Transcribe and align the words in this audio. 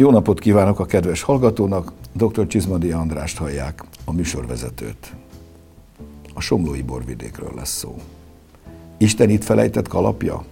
Jó 0.00 0.10
napot 0.10 0.40
kívánok 0.40 0.80
a 0.80 0.84
kedves 0.84 1.22
hallgatónak, 1.22 1.92
dr. 2.12 2.46
Csizmadi 2.46 2.90
Andrást 2.90 3.38
hallják, 3.38 3.84
a 4.04 4.12
műsorvezetőt. 4.12 5.14
A 6.34 6.40
Somlói 6.40 6.82
borvidékről 6.82 7.52
lesz 7.56 7.76
szó. 7.76 7.96
Isten 8.96 9.30
itt 9.30 9.44
felejtett 9.44 9.88
kalapja? 9.88 10.44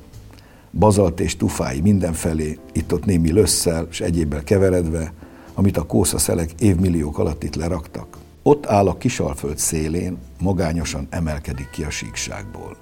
Bazalt 0.71 1.21
és 1.21 1.37
tufái 1.37 1.81
mindenfelé, 1.81 2.59
itt-ott 2.73 3.05
némi 3.05 3.33
lösszel 3.33 3.87
és 3.91 4.01
egyébbel 4.01 4.43
keveredve, 4.43 5.13
amit 5.55 5.77
a 5.77 5.87
kószaszelek 5.87 6.51
évmilliók 6.59 7.19
alatt 7.19 7.43
itt 7.43 7.55
leraktak. 7.55 8.17
Ott 8.43 8.67
áll 8.67 8.89
a 8.89 8.97
kisalföld 8.97 9.59
szélén, 9.59 10.19
magányosan 10.41 11.07
emelkedik 11.11 11.71
ki 11.71 11.83
a 11.85 11.91
síkságból. 11.91 12.77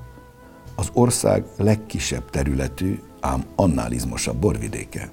Az 0.75 0.91
ország 0.93 1.45
legkisebb 1.57 2.31
területű, 2.31 2.99
ám 3.21 3.45
annál 3.55 3.93
izmosabb 3.93 4.37
borvidéke. 4.37 5.11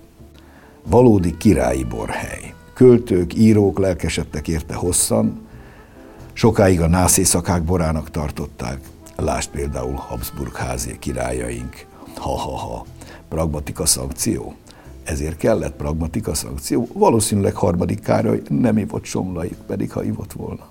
Valódi 0.88 1.38
királyi 1.38 1.84
borhely. 1.84 2.54
Költők, 2.74 3.36
írók 3.36 3.80
lelkesedtek 3.80 4.48
érte 4.48 4.74
hosszan, 4.74 5.48
sokáig 6.34 6.82
a 6.82 6.88
nász 6.88 7.18
éjszakák 7.18 7.64
borának 7.64 8.10
tartották. 8.12 8.80
Lásd 9.16 9.50
például 9.50 9.96
Habsburg 9.96 10.56
házi 10.56 11.00
királyaink. 11.00 11.86
Ha-ha-ha, 12.16 12.86
pragmatika 13.30 13.86
szankció. 13.86 14.54
Ezért 15.04 15.38
kellett 15.38 15.76
pragmatika 15.76 16.34
szankció. 16.34 16.88
Valószínűleg 16.94 17.56
harmadik 17.56 18.00
Károly 18.00 18.42
nem 18.50 18.78
ivott 18.78 19.04
somlait, 19.04 19.58
pedig 19.68 19.92
ha 19.92 20.04
ivott 20.04 20.34
volna. 20.34 20.70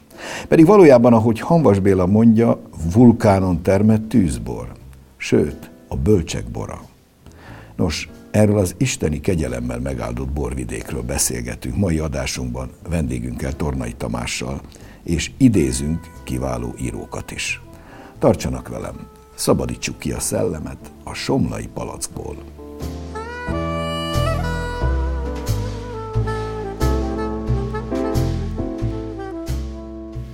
Pedig 0.48 0.66
valójában, 0.66 1.12
ahogy 1.12 1.40
Hanvas 1.40 1.78
Béla 1.78 2.06
mondja, 2.06 2.60
vulkánon 2.92 3.62
termett 3.62 4.08
tűzbor. 4.08 4.72
Sőt, 5.16 5.70
a 5.88 5.96
bölcsek 5.96 6.44
bora. 6.44 6.80
Nos, 7.76 8.08
erről 8.30 8.58
az 8.58 8.74
isteni 8.78 9.20
kegyelemmel 9.20 9.80
megáldott 9.80 10.28
borvidékről 10.28 11.02
beszélgetünk 11.02 11.76
mai 11.76 11.98
adásunkban 11.98 12.70
vendégünkkel, 12.88 13.52
Tornai 13.52 13.92
Tamással, 13.92 14.60
és 15.02 15.30
idézünk 15.36 16.10
kiváló 16.24 16.74
írókat 16.80 17.30
is. 17.30 17.60
Tartsanak 18.18 18.68
velem, 18.68 19.06
szabadítsuk 19.34 19.98
ki 19.98 20.12
a 20.12 20.20
szellemet 20.20 20.78
a 21.04 21.14
somlai 21.14 21.66
palackból. 21.74 22.36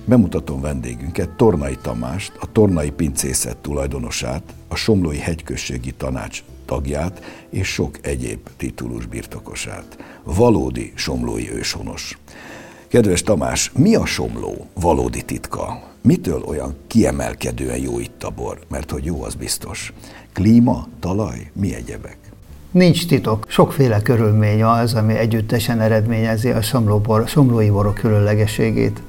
Bemutatom 0.05 0.61
vendégünket, 0.61 1.29
Tornai 1.29 1.77
Tamást, 1.81 2.31
a 2.39 2.51
Tornai 2.51 2.91
Pincészet 2.91 3.57
tulajdonosát, 3.57 4.43
a 4.67 4.75
Somlói 4.75 5.17
Hegyközségi 5.17 5.91
Tanács 5.91 6.43
tagját 6.67 7.23
és 7.49 7.67
sok 7.67 7.97
egyéb 8.01 8.39
titulus 8.57 9.05
birtokosát. 9.05 9.97
Valódi 10.23 10.91
somlói 10.95 11.51
őshonos. 11.51 12.17
Kedves 12.87 13.21
Tamás, 13.21 13.71
mi 13.75 13.95
a 13.95 14.05
somló 14.05 14.67
valódi 14.73 15.21
titka? 15.21 15.81
Mitől 16.01 16.43
olyan 16.47 16.75
kiemelkedően 16.87 17.77
jó 17.77 17.99
itt 17.99 18.23
a 18.23 18.29
bor? 18.29 18.59
Mert 18.67 18.91
hogy 18.91 19.05
jó, 19.05 19.23
az 19.23 19.35
biztos. 19.35 19.93
Klíma, 20.33 20.87
talaj, 20.99 21.51
mi 21.53 21.75
egyebek? 21.75 22.17
Nincs 22.71 23.07
titok. 23.07 23.45
Sokféle 23.47 24.01
körülmény 24.01 24.63
az, 24.63 24.93
ami 24.93 25.13
együttesen 25.13 25.81
eredményezi 25.81 26.49
a 26.49 26.61
somlóbor, 26.61 27.27
somlói 27.27 27.69
borok 27.69 27.93
különlegességét. 27.93 29.01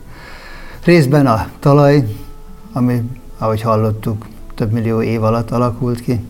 Részben 0.85 1.27
a 1.27 1.51
talaj, 1.61 2.05
ami, 2.73 3.03
ahogy 3.39 3.61
hallottuk, 3.61 4.27
több 4.55 4.73
millió 4.73 5.03
év 5.03 5.23
alatt 5.23 5.51
alakult 5.51 6.01
ki, 6.01 6.21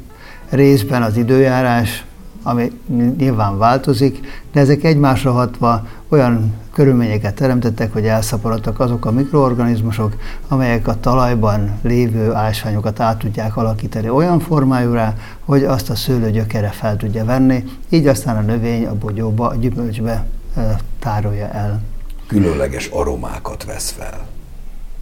részben 0.50 1.03
az 1.03 1.16
időjárás, 1.16 2.04
ami 2.42 2.72
nyilván 3.16 3.59
változik, 3.59 4.20
de 4.53 4.60
ezek 4.60 4.84
egymásra 4.84 5.32
hatva 5.32 5.86
olyan 6.09 6.54
körülményeket 6.72 7.34
teremtettek, 7.34 7.92
hogy 7.92 8.06
elszaporodtak 8.06 8.81
azok 8.81 9.04
a 9.04 9.10
mikroorganizmusok, 9.10 10.16
amelyek 10.48 10.88
a 10.88 11.00
talajban 11.00 11.78
lévő 11.82 12.32
ásványokat 12.32 13.00
át 13.00 13.19
tudják 13.19 13.56
alakítani 13.56 14.09
olyan 14.09 14.41
formájúra, 14.41 15.14
hogy 15.44 15.64
azt 15.64 15.91
a 15.91 15.94
szőlő 15.94 16.31
gyökere 16.31 16.69
fel 16.69 16.97
tudja 16.97 17.25
venni, 17.25 17.65
így 17.88 18.06
aztán 18.06 18.36
a 18.36 18.41
növény 18.41 18.86
a 18.86 18.94
bogyóba, 18.94 19.48
a 19.48 19.54
gyümölcsbe 19.54 20.26
tárolja 20.98 21.48
el. 21.48 21.82
Különleges 22.26 22.86
aromákat 22.86 23.65
vesz 23.65 23.91
fel. 23.91 24.26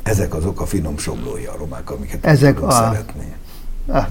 Ezek 0.03 0.35
azok 0.35 0.61
a 0.61 0.67
finom 0.67 0.99
somlói 0.99 1.45
aromák, 1.45 1.91
amiket 1.91 2.27
Ezek 2.27 2.63
a, 2.63 2.71
szeretni 2.71 3.35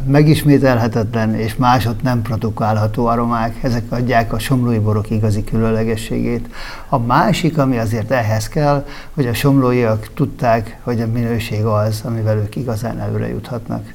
megismételhetetlen 0.06 1.36
és 1.36 1.56
másod 1.56 1.96
nem 2.04 2.22
produkálható 2.22 3.06
aromák, 3.06 3.64
ezek 3.64 3.84
adják 3.90 4.34
a 4.34 4.40
somlói 4.40 4.80
borok 4.80 5.10
igazi 5.10 5.44
különlegességét. 5.44 6.50
A 6.90 6.98
másik, 6.98 7.58
ami 7.58 7.78
azért 7.78 8.12
ehhez 8.12 8.48
kell, 8.48 8.86
hogy 9.14 9.28
a 9.28 9.34
somlóiak 9.34 10.10
tudták, 10.14 10.80
hogy 10.84 11.02
a 11.02 11.08
minőség 11.08 11.64
az, 11.64 12.02
amivel 12.06 12.38
ők 12.38 12.56
igazán 12.56 13.00
előre 13.00 13.28
juthatnak. 13.28 13.94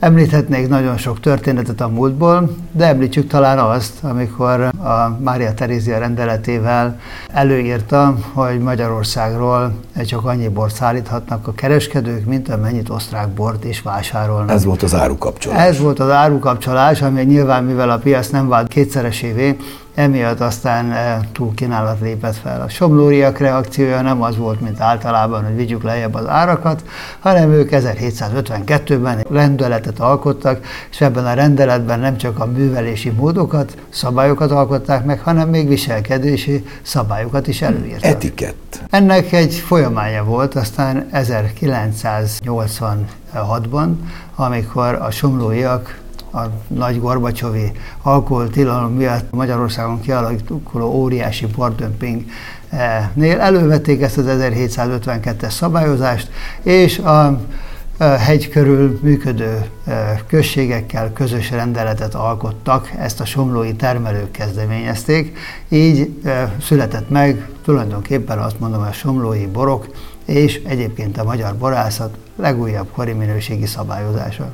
Említhetnék 0.00 0.68
nagyon 0.68 0.96
sok 0.96 1.20
történetet 1.20 1.80
a 1.80 1.88
múltból, 1.88 2.56
de 2.72 2.86
említsük 2.86 3.28
talán 3.28 3.58
azt, 3.58 3.92
amikor 4.02 4.60
a 4.62 5.18
Mária 5.22 5.54
Terézia 5.54 5.98
rendeletével 5.98 7.00
előírta, 7.32 8.14
hogy 8.32 8.58
Magyarországról 8.58 9.72
csak 10.06 10.24
annyi 10.24 10.48
bort 10.48 10.74
szállíthatnak 10.74 11.46
a 11.46 11.52
kereskedők, 11.52 12.24
mint 12.24 12.48
amennyit 12.48 12.88
osztrák 12.88 13.28
bort 13.28 13.64
is 13.64 13.82
vásárolnak. 13.82 14.50
Ez 14.50 14.64
volt 14.64 14.82
az 14.82 14.94
árukapcsolás. 14.94 15.66
Ez 15.66 15.78
volt 15.78 15.98
az 15.98 16.10
árukapcsolás, 16.10 17.02
ami 17.02 17.22
nyilván, 17.22 17.64
mivel 17.64 17.90
a 17.90 17.98
piac 17.98 18.28
nem 18.28 18.48
vált 18.48 18.68
kétszeresévé, 18.68 19.56
emiatt 20.00 20.40
aztán 20.40 20.92
e, 20.92 21.20
túl 21.32 21.54
kínálat 21.54 22.00
lépett 22.00 22.36
fel. 22.36 22.60
A 22.60 22.68
somlóriak 22.68 23.38
reakciója 23.38 24.00
nem 24.00 24.22
az 24.22 24.36
volt, 24.36 24.60
mint 24.60 24.80
általában, 24.80 25.44
hogy 25.44 25.56
vigyük 25.56 25.82
lejjebb 25.82 26.14
az 26.14 26.26
árakat, 26.26 26.84
hanem 27.18 27.50
ők 27.50 27.68
1752-ben 27.72 29.24
rendeletet 29.30 29.98
alkottak, 29.98 30.64
és 30.90 31.00
ebben 31.00 31.26
a 31.26 31.32
rendeletben 31.32 32.00
nem 32.00 32.16
csak 32.16 32.38
a 32.38 32.46
művelési 32.46 33.10
módokat, 33.10 33.76
szabályokat 33.88 34.50
alkották 34.50 35.04
meg, 35.04 35.20
hanem 35.20 35.48
még 35.48 35.68
viselkedési 35.68 36.64
szabályokat 36.82 37.46
is 37.46 37.62
előírtak. 37.62 38.10
Etikett. 38.10 38.82
Ennek 38.90 39.32
egy 39.32 39.54
folyamánya 39.54 40.24
volt, 40.24 40.54
aztán 40.54 41.08
1986-ban, 41.12 43.88
amikor 44.34 44.94
a 44.94 45.10
somlóiak 45.10 45.98
a 46.32 46.40
nagy 46.68 47.00
Gorbacsovi 47.00 47.72
alkoholtilalom 48.02 48.92
miatt 48.92 49.30
Magyarországon 49.30 50.00
kialakuló 50.00 50.92
óriási 50.92 51.46
bordömping 51.46 52.24
nél 53.14 53.40
elővették 53.40 54.02
ezt 54.02 54.18
az 54.18 54.24
1752-es 54.28 55.50
szabályozást, 55.50 56.30
és 56.62 56.98
a 56.98 57.40
hegy 57.98 58.48
körül 58.48 58.98
működő 59.02 59.64
községekkel 60.26 61.12
közös 61.12 61.50
rendeletet 61.50 62.14
alkottak, 62.14 62.90
ezt 62.98 63.20
a 63.20 63.24
somlói 63.24 63.74
termelők 63.74 64.30
kezdeményezték, 64.30 65.38
így 65.68 66.22
született 66.62 67.10
meg 67.10 67.48
tulajdonképpen 67.64 68.38
azt 68.38 68.60
mondom, 68.60 68.80
a 68.80 68.92
somlói 68.92 69.46
borok, 69.46 69.86
és 70.24 70.60
egyébként 70.64 71.18
a 71.18 71.24
magyar 71.24 71.56
borászat 71.56 72.16
legújabb 72.36 72.90
kori 72.92 73.12
minőségi 73.12 73.66
szabályozása. 73.66 74.52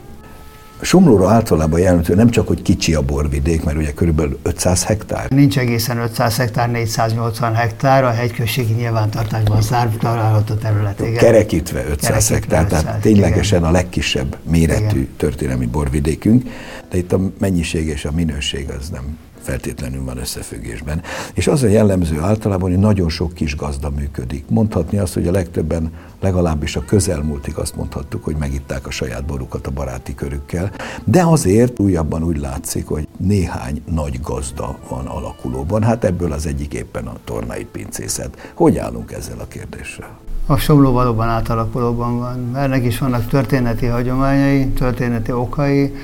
Somlóra 0.81 1.31
általában 1.31 1.81
jelentő 1.81 2.15
nem 2.15 2.31
csak, 2.31 2.47
hogy 2.47 2.63
kicsi 2.63 2.95
a 2.95 3.03
borvidék, 3.03 3.65
mert 3.65 3.77
ugye 3.77 3.93
körülbelül 3.93 4.39
500 4.43 4.85
hektár. 4.85 5.31
Nincs 5.31 5.59
egészen 5.59 5.99
500 5.99 6.37
hektár, 6.37 6.71
480 6.71 7.55
hektár, 7.55 8.05
a 8.05 8.11
hegyközségi 8.11 8.73
nyilvántartásban 8.73 9.63
zárva 9.63 9.97
található 9.99 10.55
terület. 10.55 11.01
Igen. 11.01 11.15
Kerekítve 11.15 11.85
500 11.89 12.27
Kerekítve 12.27 12.35
hektár, 12.35 12.65
500, 12.65 12.83
tehát 12.83 13.01
ténylegesen 13.01 13.59
igen. 13.59 13.71
a 13.71 13.73
legkisebb 13.73 14.37
méretű 14.43 15.01
igen. 15.01 15.15
történelmi 15.17 15.67
borvidékünk, 15.67 16.43
de 16.91 16.97
itt 16.99 17.13
a 17.13 17.21
mennyiség 17.39 17.87
és 17.87 18.05
a 18.05 18.11
minőség 18.13 18.71
az 18.79 18.89
nem 18.89 19.19
feltétlenül 19.47 20.05
van 20.05 20.19
összefüggésben. 20.19 21.03
És 21.35 21.47
az 21.47 21.63
a 21.63 21.67
jellemző 21.67 22.21
általában, 22.21 22.71
hogy 22.71 22.79
nagyon 22.79 23.09
sok 23.09 23.33
kis 23.33 23.57
gazda 23.57 23.91
működik. 23.91 24.45
Mondhatni 24.49 24.99
azt, 24.99 25.15
hogy 25.15 25.27
a 25.27 25.31
legtöbben, 25.31 25.93
legalábbis 26.21 26.77
a 26.77 26.85
közelmúltig 26.85 27.57
azt 27.57 27.77
mondhattuk, 27.77 28.25
hogy 28.25 28.37
megitták 28.37 28.87
a 28.87 28.91
saját 28.91 29.25
borukat 29.25 29.67
a 29.67 29.71
baráti 29.71 30.15
körükkel, 30.15 30.71
de 31.05 31.23
azért 31.23 31.79
újabban 31.79 32.23
úgy 32.23 32.39
látszik, 32.39 32.87
hogy 32.87 33.09
néhány 33.17 33.83
nagy 33.91 34.21
gazda 34.23 34.79
van 34.89 35.07
alakulóban. 35.07 35.83
Hát 35.83 36.05
ebből 36.05 36.33
az 36.33 36.47
egyik 36.47 36.75
éppen 36.75 37.07
a 37.07 37.17
tornai 37.25 37.65
pincészet. 37.65 38.53
Hogy 38.55 38.79
állunk 38.79 39.13
ezzel 39.13 39.39
a 39.39 39.49
kérdéssel? 39.49 40.19
A 40.47 40.57
Somló 40.57 40.93
valóban 40.93 41.29
átalakulóban 41.29 42.19
van. 42.19 42.57
Ennek 42.57 42.85
is 42.85 42.99
vannak 42.99 43.29
történeti 43.29 43.87
hagyományai, 43.87 44.67
történeti 44.67 45.33
okai. 45.33 45.95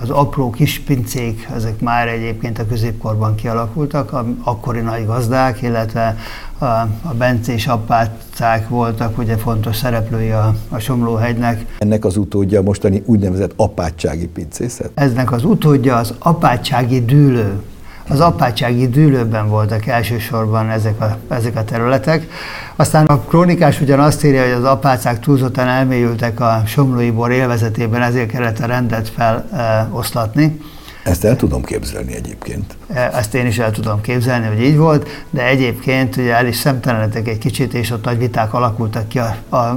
Az 0.00 0.10
apró 0.10 0.50
kis 0.50 0.80
pincék, 0.80 1.48
ezek 1.54 1.80
már 1.80 2.08
egyébként 2.08 2.58
a 2.58 2.66
középkorban 2.66 3.34
kialakultak, 3.34 4.12
a 4.12 4.26
akkori 4.42 4.80
nagy 4.80 5.06
gazdák, 5.06 5.62
illetve 5.62 6.16
a, 6.58 6.64
a 7.02 7.14
bencés 7.18 7.66
appácák 7.66 8.68
voltak 8.68 9.18
ugye 9.18 9.36
fontos 9.36 9.76
szereplői 9.76 10.30
a, 10.30 10.54
a 10.68 10.78
Somlóhegynek. 10.78 11.66
Ennek 11.78 12.04
az 12.04 12.16
utódja 12.16 12.60
a 12.60 12.62
mostani 12.62 13.02
úgynevezett 13.06 13.52
apátsági 13.56 14.26
pincészet? 14.26 14.90
Eznek 14.94 15.32
az 15.32 15.44
utódja 15.44 15.96
az 15.96 16.14
apátsági 16.18 17.04
dűlő 17.04 17.62
Az 18.08 18.20
apátsági 18.20 18.88
dűlőben 18.88 19.48
voltak 19.48 19.86
elsősorban 19.86 20.70
ezek 20.70 21.00
a, 21.00 21.16
ezek 21.28 21.56
a 21.56 21.64
területek. 21.64 22.28
Aztán 22.76 23.06
a 23.06 23.18
krónikás 23.18 23.80
ugyan 23.80 24.00
azt 24.00 24.24
írja, 24.24 24.42
hogy 24.42 24.52
az 24.52 24.64
apácák 24.64 25.20
túlzottan 25.20 25.68
elmélyültek 25.68 26.40
a 26.40 26.62
somlói 26.66 27.10
bor 27.10 27.30
élvezetében, 27.30 28.02
ezért 28.02 28.30
kellett 28.30 28.58
a 28.58 28.66
rendet 28.66 29.08
feloszlatni. 29.08 30.60
Ezt 31.04 31.24
el 31.24 31.36
tudom 31.36 31.62
képzelni 31.62 32.14
egyébként. 32.14 32.76
E, 32.88 33.10
ezt 33.14 33.34
én 33.34 33.46
is 33.46 33.58
el 33.58 33.70
tudom 33.70 34.00
képzelni, 34.00 34.46
hogy 34.46 34.60
így 34.60 34.76
volt, 34.76 35.08
de 35.30 35.46
egyébként 35.46 36.16
ugye 36.16 36.34
el 36.34 36.46
is 36.46 36.56
szemtelenetek 36.56 37.28
egy 37.28 37.38
kicsit, 37.38 37.74
és 37.74 37.90
ott 37.90 38.04
nagy 38.04 38.18
viták 38.18 38.54
alakultak 38.54 39.08
ki 39.08 39.20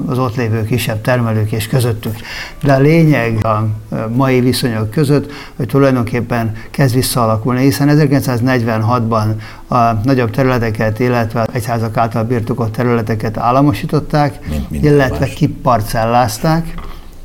az 0.05 0.17
ott 0.17 0.35
lévő 0.35 0.63
kisebb 0.63 1.01
termelők 1.01 1.51
és 1.51 1.67
közöttük. 1.67 2.15
De 2.63 2.73
a 2.73 2.79
lényeg 2.79 3.45
a 3.45 3.67
mai 4.15 4.39
viszonyok 4.39 4.91
között, 4.91 5.31
hogy 5.55 5.67
tulajdonképpen 5.67 6.55
kezd 6.71 6.95
visszaalakulni, 6.95 7.61
hiszen 7.61 7.89
1946-ban 7.91 9.25
a 9.67 9.93
nagyobb 10.03 10.31
területeket, 10.31 10.99
illetve 10.99 11.47
egyházak 11.53 11.97
által 11.97 12.23
birtokolt 12.23 12.71
területeket 12.71 13.37
államosították, 13.37 14.39
illetve 14.69 15.25
kiparcellázták 15.25 16.73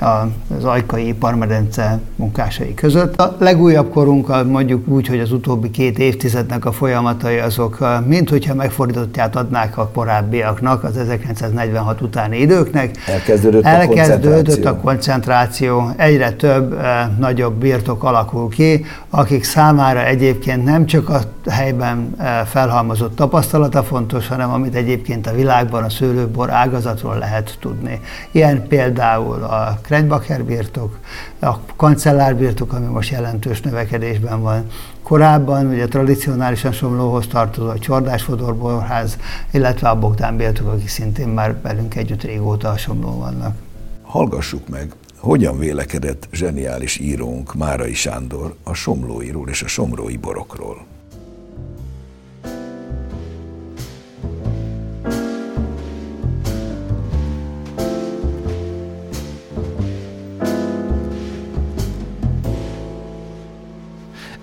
az 0.03 0.65
ajkai 0.65 1.07
iparmedence 1.07 2.01
munkásai 2.17 2.75
között. 2.75 3.17
A 3.21 3.37
legújabb 3.39 3.91
korunk 3.91 4.45
mondjuk 4.51 4.89
úgy, 4.89 5.07
hogy 5.09 5.21
az 5.21 5.33
utóbbi 5.33 5.71
két 5.71 5.99
évtizednek 5.99 6.65
a 6.65 6.73
folyamatai 6.73 7.39
azok, 7.39 7.79
mint 8.07 8.31
hogyha 8.31 8.55
megfordítottját 8.55 9.37
adnák 9.37 9.79
a 9.79 9.89
korábbiaknak, 9.95 10.85
az 10.85 10.97
1946 10.97 12.01
utáni 12.01 12.39
időknek. 12.41 12.97
Elkezdődött, 13.07 13.65
Elkezdődött 13.65 14.65
a 14.65 14.77
koncentráció. 14.77 14.79
a 14.79 14.81
koncentráció, 14.81 15.91
egyre 15.97 16.31
több 16.33 16.81
nagyobb 17.19 17.55
birtok 17.55 18.05
alakul 18.05 18.49
ki, 18.49 18.85
akik 19.11 19.45
számára 19.45 20.05
egyébként 20.05 20.65
nem 20.65 20.87
csak 20.87 21.09
a 21.09 21.21
helyben 21.51 22.17
felhalmozott 22.47 23.17
tapasztalata 23.17 23.83
fontos, 23.83 24.29
hanem 24.29 24.51
amit 24.51 24.75
egyébként 24.75 25.27
a 25.27 25.33
világban 25.33 25.85
a 25.85 25.91
szőlőbor 25.91 26.51
ágazatról 26.51 27.19
lehet 27.19 27.57
tudni. 27.61 28.01
Ilyen 28.31 28.67
például 28.69 29.43
a 29.43 29.79
Krenbacher 29.93 30.45
birtok, 30.45 30.99
a 31.39 31.59
kancellár 31.77 32.37
birtok, 32.37 32.73
ami 32.73 32.87
most 32.87 33.11
jelentős 33.11 33.61
növekedésben 33.61 34.43
van. 34.43 34.67
Korábban 35.03 35.67
ugye 35.67 35.87
tradicionálisan 35.87 36.73
Somlóhoz 36.73 37.27
tartozó 37.27 37.69
a 37.69 37.79
Csordás 37.79 38.23
Fodorborház, 38.23 39.19
illetve 39.51 39.89
a 39.89 39.99
Bogdán 39.99 40.37
birtok, 40.37 40.69
akik 40.69 40.89
szintén 40.89 41.29
már 41.29 41.61
velünk 41.63 41.95
együtt 41.95 42.23
régóta 42.23 42.69
a 42.69 42.77
Somló 42.77 43.19
vannak. 43.19 43.57
Hallgassuk 44.03 44.69
meg, 44.69 44.93
hogyan 45.17 45.59
vélekedett 45.59 46.29
zseniális 46.31 46.99
írónk 46.99 47.55
Márai 47.55 47.95
Sándor 47.95 48.55
a 48.63 48.73
somlóiról 48.75 49.49
és 49.49 49.63
a 49.63 49.69
somlói 49.69 50.17
borokról. 50.17 50.92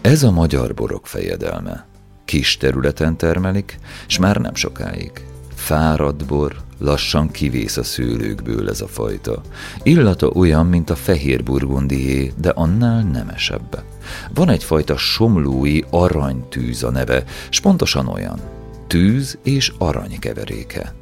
Ez 0.09 0.23
a 0.23 0.31
magyar 0.31 0.73
borok 0.73 1.07
fejedelme. 1.07 1.85
Kis 2.25 2.57
területen 2.57 3.17
termelik, 3.17 3.79
s 4.07 4.17
már 4.17 4.37
nem 4.37 4.55
sokáig. 4.55 5.11
Fáradt 5.55 6.25
bor, 6.25 6.55
lassan 6.77 7.31
kivész 7.31 7.77
a 7.77 7.83
szőlőkből 7.83 8.69
ez 8.69 8.81
a 8.81 8.87
fajta. 8.87 9.41
Illata 9.83 10.27
olyan, 10.27 10.65
mint 10.65 10.89
a 10.89 10.95
fehér 10.95 11.43
burgundié, 11.43 12.33
de 12.37 12.49
annál 12.49 13.01
nemesebb. 13.01 13.83
Van 14.33 14.49
egyfajta 14.49 14.97
somlói 14.97 15.81
aranytűz 15.89 16.83
a 16.83 16.91
neve, 16.91 17.23
s 17.49 17.59
pontosan 17.59 18.07
olyan. 18.07 18.39
Tűz 18.87 19.37
és 19.43 19.73
arany 19.77 20.19
keveréke. 20.19 20.93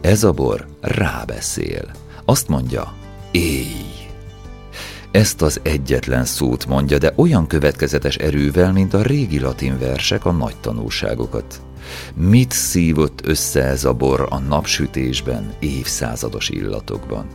Ez 0.00 0.24
a 0.24 0.32
bor 0.32 0.66
rábeszél. 0.80 1.90
Azt 2.24 2.48
mondja, 2.48 2.92
éj! 3.30 4.05
Ezt 5.16 5.42
az 5.42 5.60
egyetlen 5.62 6.24
szót 6.24 6.66
mondja, 6.66 6.98
de 6.98 7.12
olyan 7.16 7.46
következetes 7.46 8.16
erővel, 8.16 8.72
mint 8.72 8.94
a 8.94 9.02
régi 9.02 9.38
latin 9.38 9.78
versek 9.78 10.24
a 10.24 10.32
nagy 10.32 10.56
tanulságokat. 10.60 11.60
Mit 12.14 12.52
szívott 12.52 13.26
össze 13.26 13.62
ez 13.62 13.84
a 13.84 13.92
bor 13.92 14.26
a 14.30 14.38
napsütésben, 14.38 15.52
évszázados 15.58 16.48
illatokban? 16.48 17.26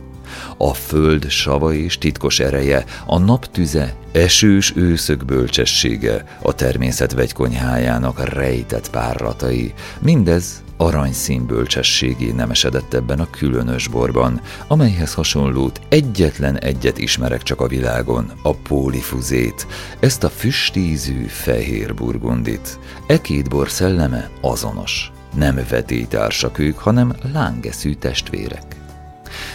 A 0.56 0.74
föld 0.74 1.30
sava 1.30 1.72
és 1.72 1.98
titkos 1.98 2.40
ereje, 2.40 2.84
a 3.06 3.18
naptüze, 3.18 3.94
esős 4.12 4.72
őszök 4.76 5.24
bölcsessége, 5.24 6.38
a 6.42 6.54
természet 6.54 7.12
vegykonyhájának 7.12 8.34
rejtett 8.34 8.90
párratai, 8.90 9.72
mindez 10.00 10.61
aranyszín 10.76 11.46
bölcsességé 11.46 12.30
nemesedett 12.30 12.94
ebben 12.94 13.20
a 13.20 13.30
különös 13.30 13.88
borban, 13.88 14.40
amelyhez 14.66 15.14
hasonlót 15.14 15.80
egyetlen 15.88 16.58
egyet 16.58 16.98
ismerek 16.98 17.42
csak 17.42 17.60
a 17.60 17.66
világon, 17.66 18.32
a 18.42 18.54
pólifuzét, 18.54 19.66
ezt 20.00 20.24
a 20.24 20.28
füstízű 20.28 21.24
fehér 21.26 21.94
burgundit. 21.94 22.78
E 23.06 23.20
két 23.20 23.48
bor 23.48 23.70
szelleme 23.70 24.30
azonos. 24.40 25.12
Nem 25.34 25.60
vetélytársak 25.68 26.58
ők, 26.58 26.78
hanem 26.78 27.14
lángeszű 27.32 27.94
testvérek 27.94 28.80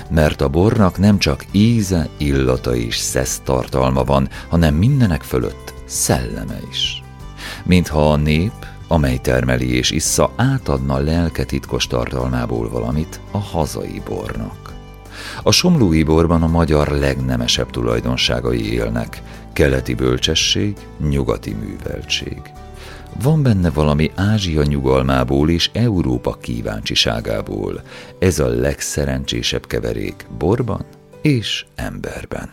mert 0.09 0.41
a 0.41 0.47
bornak 0.47 0.97
nem 0.97 1.17
csak 1.17 1.45
íze, 1.51 2.09
illata 2.17 2.75
és 2.75 2.97
szesz 2.97 3.41
tartalma 3.43 4.03
van, 4.03 4.29
hanem 4.47 4.75
mindenek 4.75 5.21
fölött 5.21 5.73
szelleme 5.85 6.59
is. 6.71 7.03
Mintha 7.63 8.11
a 8.11 8.15
nép, 8.15 8.65
amely 8.88 9.18
termeli 9.18 9.75
és 9.75 9.92
issza, 9.92 10.31
átadna 10.36 10.98
lelke 10.98 11.44
titkos 11.44 11.88
tartalmából 11.88 12.69
valamit 12.69 13.19
a 13.31 13.38
hazai 13.38 14.01
bornak. 14.06 14.74
A 15.44 15.51
somlói 15.51 16.04
borban 16.04 16.44
a 16.44 16.48
magyar 16.48 16.88
legnemesebb 16.88 17.69
tulajdonságai 17.69 18.74
élnek, 18.74 19.22
keleti 19.54 19.94
bölcsesség, 19.94 20.75
nyugati 21.10 21.54
műveltség. 21.54 22.42
Van 23.22 23.44
benne 23.44 23.69
valami 23.69 24.12
Ázsia 24.16 24.63
nyugalmából 24.63 25.50
és 25.50 25.69
Európa 25.74 26.38
kíváncsiságából. 26.41 27.82
Ez 28.20 28.39
a 28.39 28.48
legszerencsésebb 28.48 29.67
keverék 29.67 30.25
borban 30.38 30.86
és 31.22 31.65
emberben. 31.75 32.50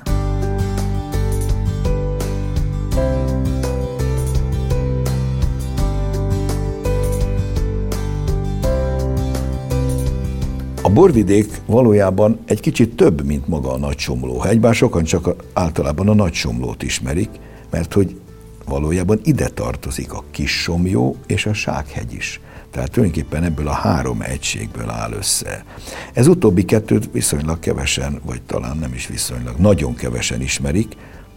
Borvidék 10.95 11.61
valójában 11.67 12.39
egy 12.47 12.61
kicsit 12.61 12.97
több, 12.97 13.25
mint 13.25 13.49
maga 13.49 13.73
a 13.73 13.79
Nagy 13.79 13.99
Somlóhegy, 13.99 14.61
bár 14.61 14.75
sokan 14.75 15.05
csak 15.05 15.35
általában 15.53 16.09
a 16.09 16.15
Nagy 16.15 16.33
Somlót 16.33 16.83
ismerik, 16.83 17.29
mert 17.71 17.93
hogy 17.93 18.21
valójában 18.67 19.21
ide 19.25 19.49
tartozik 19.49 20.13
a 20.13 20.25
Kis 20.31 20.63
Somjó 20.63 21.17
és 21.27 21.47
a 21.47 21.53
Sághegy 21.53 22.13
is. 22.13 22.41
Tehát 22.71 22.91
tulajdonképpen 22.91 23.43
ebből 23.43 23.69
a 23.69 23.73
három 23.73 24.21
egységből 24.21 24.91
áll 24.91 25.13
össze. 25.13 25.65
Ez 26.13 26.27
utóbbi 26.27 26.65
kettőt 26.65 27.13
viszonylag 27.13 27.59
kevesen, 27.59 28.21
vagy 28.25 28.43
talán 28.43 28.77
nem 28.77 28.93
is 28.93 29.07
viszonylag, 29.07 29.57
nagyon 29.59 29.95
kevesen 29.95 30.41
ismerik. 30.41 30.97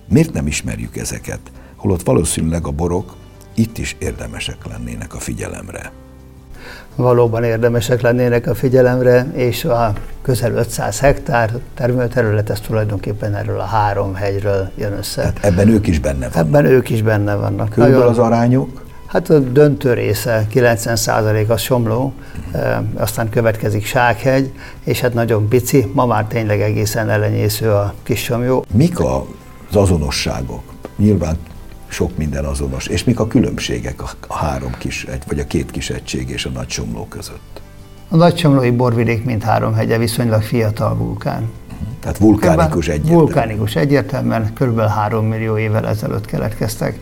Miért 0.10 0.34
nem 0.34 0.48
ismerjük 0.48 0.98
ezeket? 0.98 1.40
Holott 1.76 2.04
valószínűleg 2.04 2.68
a 2.68 2.72
borok 2.72 3.16
itt 3.56 3.78
is 3.78 3.96
érdemesek 4.00 4.66
lennének 4.68 5.16
a 5.16 5.20
figyelemre 5.20 5.92
valóban 6.98 7.44
érdemesek 7.44 8.02
lennének 8.02 8.48
a 8.48 8.56
figyelemre, 8.56 9.32
és 9.34 9.66
a 9.66 9.94
közel 10.22 10.54
500 10.54 11.00
hektár 11.00 11.52
termőterület, 11.74 12.50
ez 12.50 12.60
tulajdonképpen 12.60 13.36
erről 13.36 13.60
a 13.60 13.66
három 13.66 14.16
hegyről 14.16 14.70
jön 14.76 14.94
össze. 14.94 15.22
Tehát 15.22 15.46
ebben 15.46 15.70
ők 15.70 15.88
is 15.88 16.00
benne 16.00 16.30
vannak. 16.30 16.36
Ebben 16.36 16.66
ők 16.66 16.90
is 16.90 17.02
benne 17.02 17.36
vannak. 17.36 17.70
Körülbelül 17.70 18.08
az 18.08 18.18
arányok? 18.18 18.86
Hát 19.08 19.30
a 19.30 19.40
döntő 19.40 19.94
része, 19.94 20.48
90% 20.54 21.48
az 21.48 21.62
Somló, 21.62 22.14
uh-huh. 22.54 22.86
aztán 22.96 23.30
következik 23.30 23.86
Sághegy, 23.86 24.52
és 24.84 25.02
hát 25.02 25.14
nagyon 25.14 25.48
pici, 25.48 25.92
ma 25.94 26.06
már 26.06 26.26
tényleg 26.26 26.62
egészen 26.62 27.10
elenyésző 27.10 27.72
a 27.72 27.94
kis 28.04 28.24
Somjó. 28.24 28.66
Mik 28.74 29.00
az 29.00 29.76
azonosságok? 29.76 30.62
Nyilván 30.96 31.38
sok 31.88 32.18
minden 32.18 32.46
azonos. 32.46 32.88
És 32.88 33.04
mik 33.04 33.20
a 33.20 33.28
különbségek 33.28 34.02
a, 34.02 34.34
három 34.34 34.72
kis 34.78 35.08
vagy 35.28 35.40
a 35.40 35.46
két 35.48 35.72
kis 35.72 35.90
egység 35.90 36.30
és 36.30 36.46
a 36.46 36.50
nagy 36.50 36.70
somló 36.70 37.06
között? 37.06 37.62
A 38.10 38.16
nagy 38.16 38.38
somlói 38.38 38.72
borvidék 38.72 39.26
mint 39.26 39.44
három 39.44 39.74
hegye 39.74 39.98
viszonylag 39.98 40.42
fiatal 40.42 40.96
vulkán. 40.96 41.42
Uh-huh. 41.42 41.88
Tehát 42.00 42.18
vulkánikus 42.18 42.88
egyértelműen. 42.88 43.20
Vulkánikus 43.20 43.76
egyértelműen, 43.76 44.54
kb. 44.54 44.80
3 44.80 45.26
millió 45.26 45.58
évvel 45.58 45.88
ezelőtt 45.88 46.26
keletkeztek. 46.26 47.00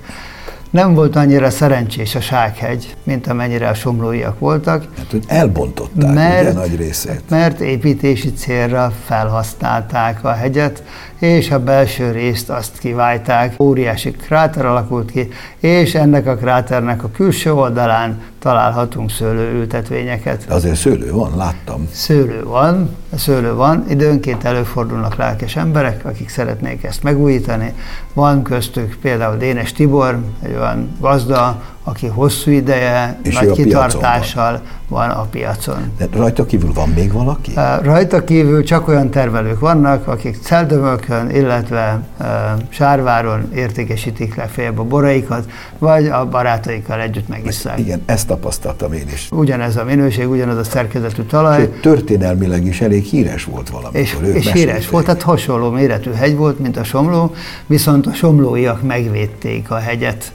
Nem 0.76 0.94
volt 0.94 1.16
annyira 1.16 1.50
szerencsés 1.50 2.16
a 2.16 2.22
Sághegy, 2.22 2.96
mint 3.04 3.28
amennyire 3.28 3.68
a 3.68 3.74
somlóiak 3.74 4.40
voltak. 4.40 4.88
Hát, 4.98 5.12
hogy 5.12 5.24
elbontották 5.28 6.14
mert, 6.14 6.42
ugye 6.42 6.54
nagy 6.54 6.76
részét. 6.76 7.22
Mert 7.30 7.60
építési 7.60 8.34
célra 8.34 8.94
felhasználták 9.06 10.24
a 10.24 10.32
hegyet, 10.32 10.84
és 11.20 11.52
a 11.52 11.60
belső 11.60 12.12
részt 12.12 12.50
azt 12.50 12.78
kiválták. 12.78 13.54
Óriási 13.60 14.12
kráter 14.12 14.66
alakult 14.66 15.12
ki, 15.12 15.30
és 15.60 15.96
ennek 15.96 16.28
a 16.28 16.36
kráternek 16.36 17.04
a 17.04 17.10
külső 17.14 17.54
oldalán 17.54 18.22
találhatunk 18.40 19.12
szőlőültetvényeket. 19.12 20.46
Azért 20.50 20.76
szőlő 20.76 21.12
van, 21.12 21.36
láttam. 21.36 21.88
Szőlő 21.92 22.44
van, 22.44 22.96
szőlő 23.16 23.54
van, 23.54 23.86
időnként 23.90 24.44
előfordulnak 24.44 25.16
lelkes 25.16 25.56
emberek, 25.56 26.06
akik 26.06 26.30
szeretnék 26.30 26.84
ezt 26.84 27.04
megújítani. 27.04 27.74
Van 28.14 28.44
köztük 28.44 28.98
például 29.02 29.38
Dénes 29.38 29.72
Tibor, 29.72 30.20
egy 30.42 30.56
olyan 30.56 30.98
gazda, 31.00 31.62
aki 31.88 32.08
hosszú 32.08 32.52
ideje, 32.52 33.20
és 33.24 33.40
nagy 33.40 33.52
kitartással 33.52 34.52
van. 34.52 34.62
van 34.88 35.10
a 35.10 35.22
piacon. 35.22 35.92
De 35.98 36.08
rajta 36.12 36.46
kívül 36.46 36.74
van 36.74 36.90
még 36.90 37.12
valaki? 37.12 37.54
Rajta 37.82 38.24
kívül 38.24 38.64
csak 38.64 38.88
olyan 38.88 39.10
termelők 39.10 39.60
vannak, 39.60 40.08
akik 40.08 40.38
Celdömökön, 40.42 41.30
illetve 41.30 42.02
uh, 42.20 42.26
Sárváron 42.70 43.52
értékesítik 43.56 44.36
le 44.36 44.50
a 44.76 44.84
boraikat, 44.84 45.50
vagy 45.80 46.08
a 46.08 46.26
barátaikkal 46.26 47.02
együtt 47.02 47.28
megisszák. 47.28 47.80
Igen, 47.80 48.02
ezt 48.06 48.28
tapasztaltam 48.28 48.94
én 48.94 49.08
is. 49.14 49.28
Ugyanez 49.32 49.76
a 49.76 49.84
minőség, 49.84 50.30
ugyanaz 50.30 50.58
a 50.58 50.64
szerkezetű 50.64 51.22
talaj. 51.22 51.60
Sőt, 51.60 51.82
történelmileg 51.82 52.66
is 52.66 52.82
elég 52.82 53.04
híres 53.04 53.44
volt 53.44 53.70
valami. 53.70 54.00
És, 54.00 54.18
és 54.34 54.52
híres 54.52 54.90
volt, 54.90 55.06
tehát 55.06 55.22
hasonló 55.22 55.70
méretű 55.70 56.12
hegy 56.12 56.36
volt, 56.36 56.60
mint 56.60 56.78
a 56.78 56.84
Somló, 56.84 57.34
viszont 57.66 58.06
a 58.08 58.14
somlóiak 58.14 58.82
megvédték 58.82 59.72
a 59.72 59.76
hegyet 59.76 60.32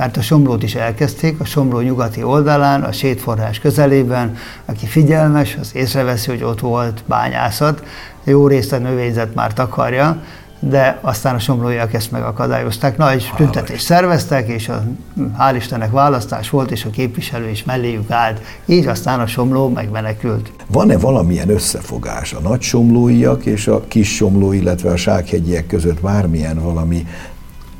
mert 0.00 0.16
a 0.16 0.22
Somlót 0.22 0.62
is 0.62 0.74
elkezdték, 0.74 1.40
a 1.40 1.44
Somló 1.44 1.80
nyugati 1.80 2.22
oldalán, 2.22 2.82
a 2.82 2.92
sétforrás 2.92 3.58
közelében, 3.58 4.36
aki 4.66 4.86
figyelmes, 4.86 5.56
az 5.60 5.70
észreveszi, 5.74 6.30
hogy 6.30 6.42
ott 6.42 6.60
volt 6.60 7.02
bányászat, 7.06 7.82
jó 8.24 8.46
részt 8.46 8.72
a 8.72 8.78
növényzet 8.78 9.34
már 9.34 9.52
takarja, 9.52 10.22
de 10.60 10.98
aztán 11.00 11.34
a 11.34 11.38
somlóiak 11.38 11.94
ezt 11.94 12.10
megakadályozták. 12.10 12.96
Nagy 12.96 13.32
tüntetést 13.36 13.84
szerveztek, 13.84 14.48
és 14.48 14.68
a, 14.68 14.82
hál' 15.38 15.54
Istennek 15.56 15.90
választás 15.90 16.50
volt, 16.50 16.70
és 16.70 16.84
a 16.84 16.90
képviselő 16.90 17.48
is 17.48 17.64
melléjük 17.64 18.10
állt. 18.10 18.40
Így 18.66 18.86
aztán 18.86 19.20
a 19.20 19.26
somló 19.26 19.68
megmenekült. 19.68 20.52
Van-e 20.66 20.98
valamilyen 20.98 21.48
összefogás 21.50 22.32
a 22.32 22.40
nagy 22.40 22.60
somlóiak 22.60 23.46
és 23.46 23.66
a 23.66 23.84
kis 23.88 24.14
somló, 24.14 24.52
illetve 24.52 24.90
a 24.90 24.96
sághegyiek 24.96 25.66
között 25.66 26.00
bármilyen 26.00 26.62
valami 26.62 27.06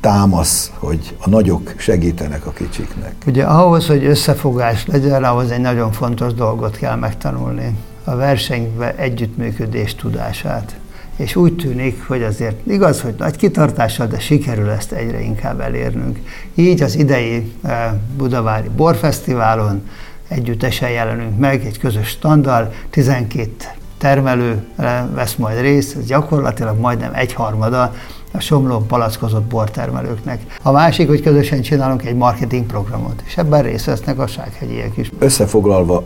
támasz, 0.01 0.71
hogy 0.77 1.15
a 1.19 1.29
nagyok 1.29 1.73
segítenek 1.77 2.45
a 2.45 2.51
kicsiknek. 2.51 3.13
Ugye 3.25 3.43
ahhoz, 3.43 3.87
hogy 3.87 4.05
összefogás 4.05 4.85
legyen, 4.85 5.23
ahhoz 5.23 5.51
egy 5.51 5.61
nagyon 5.61 5.91
fontos 5.91 6.33
dolgot 6.33 6.77
kell 6.77 6.95
megtanulni. 6.95 7.75
A 8.03 8.15
versenybe 8.15 8.95
együttműködés 8.95 9.95
tudását. 9.95 10.75
És 11.15 11.35
úgy 11.35 11.55
tűnik, 11.55 12.07
hogy 12.07 12.23
azért 12.23 12.67
igaz, 12.67 13.01
hogy 13.01 13.15
nagy 13.17 13.35
kitartással, 13.35 14.07
de 14.07 14.19
sikerül 14.19 14.69
ezt 14.69 14.91
egyre 14.91 15.21
inkább 15.21 15.59
elérnünk. 15.59 16.19
Így 16.55 16.81
az 16.81 16.95
idei 16.95 17.53
eh, 17.61 17.91
Budavári 18.17 18.69
Borfesztiválon 18.75 19.89
együttesen 20.27 20.89
jelenünk 20.89 21.39
meg, 21.39 21.65
egy 21.65 21.79
közös 21.79 22.07
standard, 22.07 22.73
12 22.89 23.49
termelő 23.97 24.63
eh, 24.75 25.03
vesz 25.13 25.35
majd 25.35 25.59
részt, 25.59 25.97
ez 25.97 26.05
gyakorlatilag 26.05 26.79
majdnem 26.79 27.13
egyharmada 27.13 27.93
a 28.31 28.39
Somlón 28.39 28.87
palackozott 28.87 29.43
bortermelőknek. 29.43 30.41
A 30.61 30.71
másik, 30.71 31.07
hogy 31.07 31.21
közösen 31.21 31.61
csinálunk 31.61 32.05
egy 32.05 32.15
marketing 32.15 32.65
programot, 32.65 33.23
és 33.25 33.37
ebben 33.37 33.61
részt 33.61 33.85
vesznek 33.85 34.19
a 34.19 34.27
sághegyiek 34.27 34.97
is. 34.97 35.11
Összefoglalva, 35.19 36.03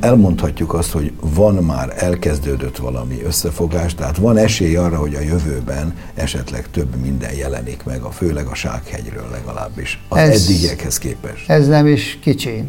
elmondhatjuk 0.00 0.74
azt, 0.74 0.92
hogy 0.92 1.12
van 1.20 1.54
már 1.54 1.92
elkezdődött 1.96 2.76
valami 2.76 3.22
összefogás, 3.24 3.94
tehát 3.94 4.16
van 4.16 4.36
esély 4.36 4.76
arra, 4.76 4.96
hogy 4.96 5.14
a 5.14 5.20
jövőben 5.20 5.94
esetleg 6.14 6.70
több 6.70 6.96
minden 6.96 7.34
jelenik 7.34 7.84
meg, 7.84 8.02
a 8.02 8.10
főleg 8.10 8.46
a 8.46 8.54
Sághegyről 8.54 9.28
legalábbis, 9.30 10.04
az 10.08 10.18
ez, 10.18 10.42
eddigiekhez 10.42 10.98
képest. 10.98 11.50
Ez 11.50 11.66
nem 11.66 11.86
is 11.86 12.18
kicsi. 12.22 12.64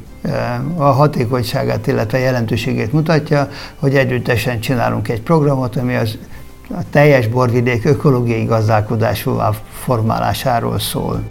A 0.75 0.83
hatékonyságát, 0.83 1.87
illetve 1.87 2.17
jelentőségét 2.17 2.93
mutatja, 2.93 3.49
hogy 3.75 3.95
együttesen 3.95 4.59
csinálunk 4.59 5.07
egy 5.07 5.21
programot, 5.21 5.75
ami 5.75 5.95
az 5.95 6.17
a 6.69 6.89
teljes 6.89 7.27
borvidék 7.27 7.85
ökológiai 7.85 8.45
gazdálkodásúvá 8.45 9.51
formálásáról 9.69 10.79
szól. 10.79 11.23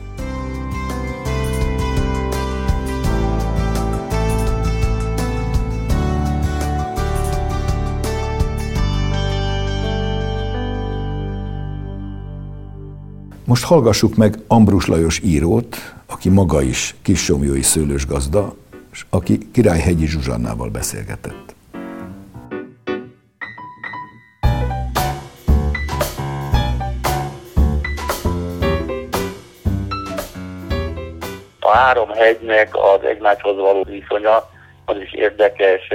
Most 13.44 13.64
hallgassuk 13.64 14.16
meg 14.16 14.38
Ambrus 14.46 14.86
Lajos 14.86 15.20
írót, 15.24 15.94
aki 16.06 16.28
maga 16.28 16.62
is 16.62 16.94
kissomjói 17.02 17.62
szőlős 17.62 18.06
gazda, 18.06 18.54
és 18.92 19.06
aki 19.10 19.38
Királyhegyi 19.52 20.06
Zsuzsannával 20.06 20.68
beszélgetett. 20.68 21.43
Három 31.74 32.08
hegynek 32.08 32.68
az 32.72 33.04
egymáshoz 33.04 33.56
való 33.56 33.84
viszonya, 33.88 34.48
az 34.84 34.96
is 34.96 35.12
érdekes. 35.12 35.88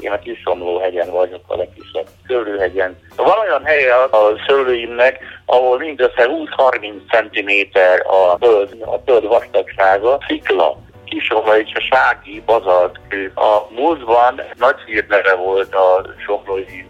Én 0.00 0.10
a 0.10 0.18
Kiszomló 0.18 0.78
hegyen 0.78 1.10
vagyok, 1.10 1.40
a 1.46 1.56
legkisebb 1.56 2.06
szőlőhegyen. 2.26 2.98
Van 3.16 3.38
olyan 3.38 3.64
helye 3.64 3.94
a 3.94 4.32
szőlőimnek, 4.46 5.18
ahol 5.46 5.78
mindössze 5.78 6.28
20-30 6.28 6.92
cm 7.10 7.78
a 8.08 8.36
föld, 8.36 8.76
a 8.80 8.96
föld 9.06 9.26
vastagsága, 9.26 10.18
szikla. 10.26 10.78
Kisomla 11.04 11.58
és 11.58 11.72
a 11.74 11.80
sági 11.80 12.42
bazaltkő. 12.46 13.32
A 13.34 13.66
múltban 13.70 14.40
nagy 14.58 14.80
hírneve 14.86 15.34
volt 15.34 15.74
a 15.74 16.06
somlói 16.26 16.84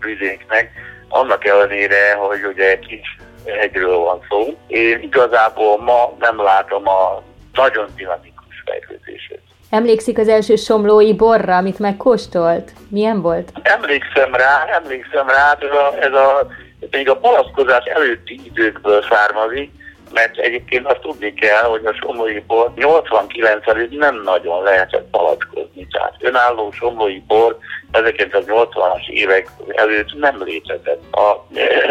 vidéknek, 0.00 0.70
annak 1.08 1.46
ellenére, 1.46 2.14
hogy 2.14 2.44
ugye 2.44 2.78
kis 2.78 3.18
hegyről 3.46 3.96
van 3.96 4.20
szó. 4.28 4.54
Én 4.66 5.00
igazából 5.02 5.78
ma 5.82 6.12
nem 6.18 6.42
látom 6.42 6.88
a 6.88 7.22
nagyon 7.60 7.88
dinamikus 7.96 8.62
fejlődését. 8.64 9.40
Emlékszik 9.70 10.18
az 10.18 10.28
első 10.28 10.56
somlói 10.56 11.14
borra, 11.14 11.56
amit 11.56 11.78
megkóstolt? 11.78 12.72
Milyen 12.88 13.20
volt? 13.22 13.52
Emlékszem 13.62 14.34
rá, 14.34 14.64
emlékszem 14.82 15.28
rá, 15.28 15.56
ez 15.60 15.70
a, 15.70 15.94
ez 16.00 16.12
a 16.12 16.46
még 16.90 17.08
a 17.08 17.16
palaszkozás 17.16 17.84
előtti 17.84 18.40
időkből 18.44 19.02
származik, 19.10 19.70
mert 20.12 20.38
egyébként 20.38 20.86
azt 20.86 21.00
tudni 21.00 21.34
kell, 21.34 21.62
hogy 21.62 21.84
a 21.84 21.92
somlói 21.92 22.38
bor 22.38 22.72
89 22.74 23.66
előtt 23.66 23.98
nem 23.98 24.22
nagyon 24.22 24.62
lehetett 24.62 25.10
palackozni. 25.10 25.86
Tehát 25.90 26.14
önálló 26.18 26.72
somlói 26.72 27.22
bor 27.26 27.58
1980-as 27.92 29.08
évek 29.08 29.48
előtt 29.68 30.18
nem 30.18 30.42
létezett. 30.44 31.02
A 31.14 31.46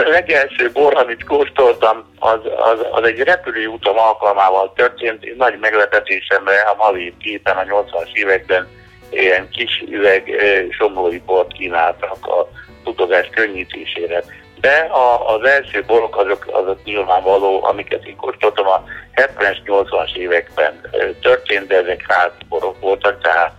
legelső 0.05 0.71
bor, 0.71 0.97
amit 0.97 1.23
kóstoltam, 1.23 2.05
az, 2.19 2.39
az, 2.57 2.85
az 2.91 3.03
egy 3.03 3.19
repülőúton 3.19 3.97
alkalmával 3.97 4.73
történt. 4.75 5.23
Én 5.25 5.35
nagy 5.37 5.59
meglepetésemre 5.59 6.59
a 6.59 6.75
Mali 6.75 7.13
képen 7.19 7.57
a 7.57 7.63
80-as 7.63 8.13
években 8.13 8.67
ilyen 9.09 9.49
kis 9.49 9.83
üveg 9.89 10.31
somlói 10.69 11.17
bort 11.25 11.53
kínáltak 11.53 12.27
a 12.27 12.49
utazás 12.85 13.29
könnyítésére. 13.31 14.23
De 14.61 14.77
a, 14.77 15.35
az 15.35 15.43
első 15.43 15.83
borok 15.87 16.17
azok, 16.17 16.47
azok 16.51 16.83
nyilvánvaló, 16.83 17.63
amiket 17.65 18.05
én 18.05 18.15
kóstoltam 18.15 18.67
a 18.67 18.83
70-es, 19.15 19.57
80-as 19.65 20.15
években 20.15 20.81
történt, 21.21 21.67
de 21.67 21.77
ezek 21.77 22.03
házi 22.07 22.43
borok 22.49 22.79
voltak, 22.79 23.21
tehát 23.21 23.53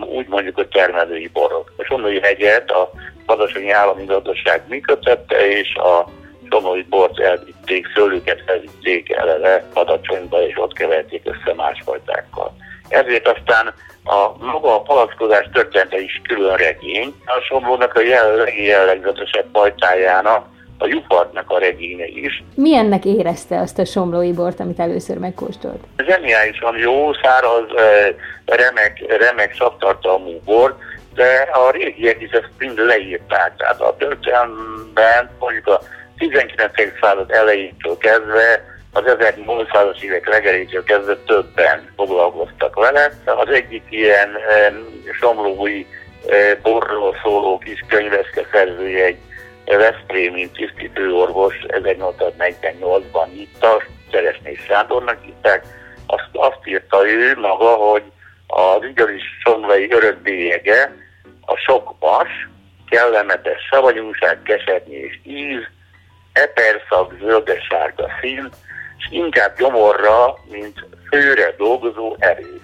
úgy 0.00 0.28
mondjuk, 0.28 0.54
hogy 0.54 0.68
termelői 0.68 1.28
borok. 1.32 1.72
A 1.76 1.84
Somlói 1.84 2.20
hegyet 2.20 2.70
a 2.70 2.90
Kadasonyi 3.26 3.70
Állami 3.70 4.04
Gazdaság 4.04 4.62
működtette, 4.68 5.48
és 5.48 5.74
a 5.74 6.08
Somlói 6.50 6.82
bort 6.82 7.20
elvitték, 7.20 7.86
szőlőket 7.94 8.42
elvitték 8.46 9.10
eleve 9.10 9.64
Kadacsonyba, 9.74 10.46
és 10.46 10.58
ott 10.58 10.72
keverték 10.72 11.22
össze 11.24 11.54
másfajtákkal. 11.54 12.56
Ezért 12.88 13.28
aztán 13.28 13.74
a 14.04 14.32
maga 14.38 14.74
a 14.74 14.80
palackozás 14.80 15.48
története 15.52 16.00
is 16.00 16.20
külön 16.28 16.56
regény. 16.56 17.14
A 17.24 17.40
Somlónak 17.48 17.94
a 17.94 18.00
jelenlegi 18.00 18.64
jellegzetesebb 18.64 19.46
fajtájának 19.52 20.46
a 20.78 20.86
Jufartnak 20.86 21.50
a 21.50 21.58
regénye 21.58 22.06
is. 22.06 22.44
Milyennek 22.54 23.04
érezte 23.04 23.60
azt 23.60 23.78
a 23.78 23.84
somlói 23.84 24.32
bort, 24.32 24.60
amit 24.60 24.78
először 24.78 25.18
megkóstolt? 25.18 25.84
Zseniálisan 26.06 26.76
jó, 26.76 27.12
száraz, 27.12 27.64
remek, 28.44 29.04
remek 29.18 29.54
szaktartalmú 29.58 30.40
bor, 30.44 30.76
de 31.14 31.48
a 31.52 31.70
régiek 31.70 32.22
is 32.22 32.30
ezt 32.30 32.50
mind 32.58 32.78
leírták. 32.78 33.56
Tehát 33.56 33.80
a 33.80 33.96
történelemben 33.96 35.30
mondjuk 35.38 35.66
a 35.66 35.80
19. 36.18 36.72
század 37.00 37.30
elejétől 37.30 37.96
kezdve 37.98 38.73
az 38.94 39.02
1800-as 39.06 40.00
évek 40.00 40.28
legelétől 40.28 40.84
kezdve 40.84 41.16
többen 41.26 41.92
foglalkoztak 41.96 42.74
vele. 42.74 43.10
Az 43.24 43.48
egyik 43.48 43.82
ilyen 43.88 44.36
somlói 45.20 45.86
borról 46.62 47.16
szóló 47.22 47.58
kis 47.58 47.84
könyveszke 47.88 48.46
szerzője 48.52 49.04
egy 49.04 49.18
Veszprémi 49.64 50.50
tisztítőorvos 50.50 51.54
1848-ban 51.68 53.32
nyitta, 53.34 53.82
Cseresnyi 54.10 54.54
Sándornak 54.54 55.26
írták, 55.26 55.64
azt, 56.06 56.28
azt 56.32 56.60
írta 56.64 57.08
ő 57.08 57.36
maga, 57.36 57.68
hogy 57.68 58.02
az 58.46 58.84
igazi 58.90 59.20
somlai 59.44 59.90
örökbélyege 59.90 60.94
a 61.40 61.56
sok 61.56 61.94
vas, 61.98 62.48
kellemetes 62.88 63.66
savanyúság, 63.70 64.42
kesernyés 64.42 65.20
íz, 65.24 65.62
eperszag, 66.32 67.16
zöldes-sárga 67.20 68.08
szín, 68.20 68.48
és 68.98 69.06
inkább 69.10 69.58
gyomorra, 69.58 70.38
mint 70.50 70.86
főre 71.10 71.54
dolgozó 71.56 72.16
erő. 72.18 72.60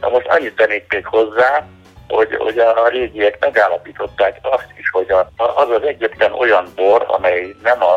Na 0.00 0.08
most 0.08 0.26
annyit 0.26 0.56
tennék 0.56 0.84
még 0.88 1.06
hozzá, 1.06 1.66
hogy, 2.08 2.36
hogy 2.36 2.58
a 2.58 2.88
régiek 2.88 3.36
megállapították 3.40 4.38
azt 4.42 4.72
is, 4.78 4.90
hogy 4.90 5.10
a, 5.10 5.30
az 5.36 5.70
az 5.70 5.82
egyetlen 5.82 6.32
olyan 6.32 6.66
bor, 6.74 7.04
amely 7.06 7.54
nem 7.62 7.82
a, 7.82 7.94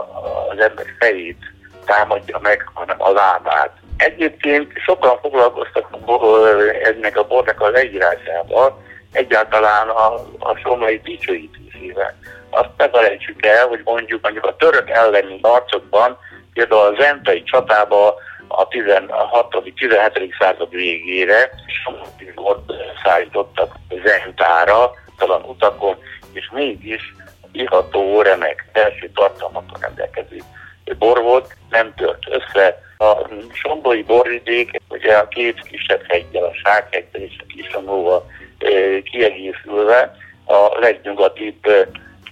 az 0.49 0.59
ember 0.59 0.85
fejét 0.99 1.53
támadja 1.85 2.39
meg, 2.41 2.69
hanem 2.73 2.95
a 2.99 3.11
lábát. 3.11 3.71
Egyébként 3.97 4.71
sokan 4.85 5.19
foglalkoztak 5.21 5.89
ennek 6.83 7.17
a 7.17 7.27
bornak 7.27 7.61
a 7.61 7.69
leírásával, 7.69 8.81
egyáltalán 9.11 9.89
a, 9.89 10.13
a 10.39 10.55
somlai 10.63 11.01
dicsőítésével. 11.03 12.15
Azt 12.49 12.69
ne 12.77 12.89
felejtsük 12.89 13.45
el, 13.45 13.67
hogy 13.67 13.81
mondjuk 13.83 14.21
mondjuk 14.21 14.45
a 14.45 14.55
török 14.55 14.89
elleni 14.89 15.39
harcokban, 15.41 16.17
például 16.53 16.81
a 16.81 17.01
zentai 17.01 17.43
csatában 17.43 18.13
a 18.47 18.67
16.-17. 18.67 20.39
század 20.39 20.69
végére 20.69 21.49
ott 22.35 22.73
szállítottak 23.03 23.75
zentára, 24.03 24.91
talán 25.17 25.41
utakon, 25.41 25.97
és 26.33 26.49
mégis 26.51 27.15
iható, 27.51 28.21
remek, 28.21 28.65
belső 28.73 29.11
tartalmakkal 29.13 29.79
rendelkező 29.81 30.37
bor 30.97 31.21
volt, 31.21 31.55
nem 31.69 31.93
tört 31.95 32.23
össze. 32.29 32.81
A 32.97 33.29
sombói 33.53 34.03
borvidék, 34.03 34.81
ugye 34.89 35.17
a 35.17 35.27
két 35.27 35.61
kisebb 35.63 36.01
hegyel, 36.07 36.43
a 36.43 36.53
Sághegyel 36.63 37.21
és 37.21 37.35
a 37.39 37.45
Kisomóval 37.47 38.31
kiegészülve 39.03 40.15
a 40.45 40.79
legnyugatibb 40.79 41.67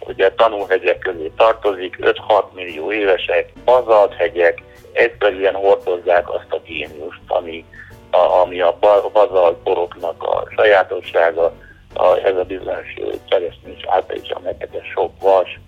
ugye 0.08 0.32
tanulhegyek 0.32 1.00
közé 1.00 1.32
tartozik, 1.38 1.98
5-6 2.02 2.52
millió 2.54 2.92
évesek, 2.92 3.54
bazalt 3.66 4.14
hegyek, 4.14 4.64
egyszerűen 4.92 5.54
hordozzák 5.54 6.30
azt 6.30 6.48
a 6.50 6.62
géniust, 6.66 7.22
ami 7.28 7.66
a, 8.12 8.18
ami 8.18 8.62
a 8.62 8.78
bazalt 9.14 9.58
poroknak 9.64 10.24
a 10.24 10.48
sajátossága, 10.56 11.54
a, 11.94 12.16
ez 12.24 12.36
a 12.36 12.44
bizonyos 12.44 12.94
cseresznyi 13.30 13.74
és 13.78 13.86
általában 13.88 14.44
neked 14.44 14.82
sok 14.94 15.12
vas, 15.22 15.60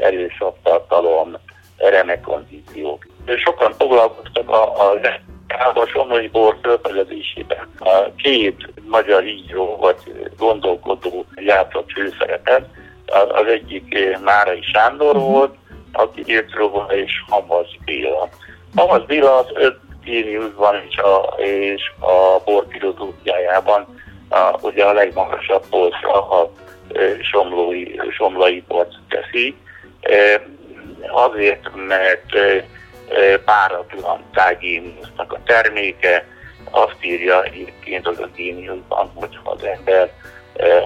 erős 0.00 0.42
tartalom, 0.62 1.36
remek 1.76 2.20
kondíciók. 2.20 3.06
Sokan 3.26 3.72
foglalkoztak 3.78 4.50
a, 4.50 4.90
a 4.90 5.00
a 5.74 5.86
somlói 5.86 6.28
bor 6.28 6.56
fölfedezésében. 6.62 7.68
A 7.78 8.14
két 8.16 8.68
magyar 8.88 9.24
író 9.24 9.76
vagy 9.76 9.96
gondolkodó 10.38 11.24
játszott 11.34 11.90
főszerepet. 11.92 12.64
Az 13.10 13.46
egyik 13.46 14.18
Márai 14.24 14.62
Sándor 14.62 15.14
mhm. 15.14 15.24
volt, 15.24 15.54
aki 15.92 16.22
írt 16.26 16.54
róla, 16.54 16.86
és 16.86 17.12
Hamaz 17.28 17.66
Béla. 17.84 18.28
Hamaz 18.76 19.04
Béla 19.04 19.36
az 19.36 19.46
öt 19.54 19.78
géniuszban 20.04 20.82
és 20.88 20.96
a, 20.96 21.34
és 21.42 21.82
a 21.98 22.42
bor 22.44 22.66
filozófiájában 22.68 23.86
a, 24.28 24.58
ugye 24.60 24.84
a 24.84 24.92
legmagasabb 24.92 25.64
polcra 25.70 26.28
a 26.28 26.52
somlói, 27.22 27.84
somlai 28.16 28.64
bort 28.68 28.92
teszi. 29.08 29.56
Azért, 31.12 31.70
mert 31.74 32.24
páratlan 33.44 34.24
tágéniusznak 34.32 35.32
a 35.32 35.40
terméke, 35.44 36.26
azt 36.70 36.96
írja 37.00 37.42
egyébként 37.42 38.06
az 38.06 38.18
a 38.18 38.28
géniuszban, 38.34 39.10
hogyha 39.14 39.50
az 39.50 39.64
ember 39.64 40.12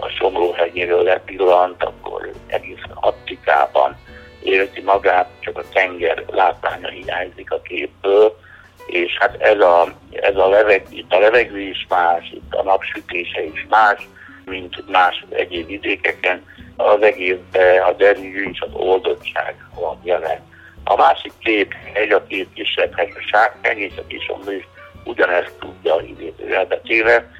a 0.00 0.08
Somlóhegyéről 0.08 1.02
lepillant, 1.02 1.82
akkor 1.82 2.30
egészen 2.46 2.90
Attikában 2.94 3.96
érzi 4.42 4.80
magát, 4.80 5.28
csak 5.40 5.58
a 5.58 5.68
tenger 5.72 6.24
látványa 6.26 6.88
hiányzik 6.88 7.50
a 7.50 7.60
képből, 7.60 8.36
és 8.86 9.16
hát 9.18 9.40
ez 9.40 9.60
a, 9.60 9.92
ez 10.10 10.36
a, 10.36 10.48
leveg, 10.48 10.86
itt 10.90 11.12
a 11.12 11.18
levegő 11.18 11.60
is 11.60 11.86
más, 11.88 12.30
itt 12.34 12.54
a 12.54 12.62
napsütése 12.62 13.44
is 13.44 13.66
más, 13.68 14.08
mint 14.44 14.90
más 14.90 15.24
egyéb 15.28 15.66
vidékeken. 15.66 16.44
Az 16.76 17.02
egészben 17.02 17.82
a 17.82 17.92
derű 17.92 18.50
és 18.50 18.60
az 18.60 18.70
oldottság 18.72 19.54
van 19.74 20.00
jelen. 20.02 20.40
A 20.84 20.96
másik 20.96 21.32
két 21.38 21.74
egy 21.92 22.12
a 22.12 22.26
két 22.26 22.48
kisebb 22.54 22.96
hegy, 22.96 23.12
a 23.16 23.22
sárkány 23.30 23.78
és 23.78 23.92
a 23.96 24.06
kisomló 24.06 24.50
is 24.50 24.68
ugyanezt 25.04 25.52
tudja 25.58 26.00
idézőjelbetéve. 26.06 27.30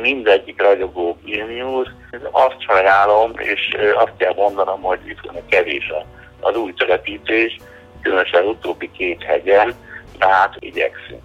Mindegyik 0.00 0.62
ragyogó 0.62 1.18
géniusz. 1.24 1.88
Azt 2.30 2.60
sajnálom, 2.66 3.32
és 3.36 3.76
azt 3.94 4.12
kell 4.16 4.34
mondanom, 4.34 4.80
hogy 4.80 4.98
viszonylag 5.04 5.48
kevés 5.48 5.92
az 6.40 6.56
új 6.56 6.72
telepítés, 6.72 7.58
különösen 8.02 8.44
utóbbi 8.44 8.90
két 8.90 9.22
hegyen, 9.22 9.74
de 10.18 10.26
hát 10.26 10.56
igyekszünk. 10.58 11.22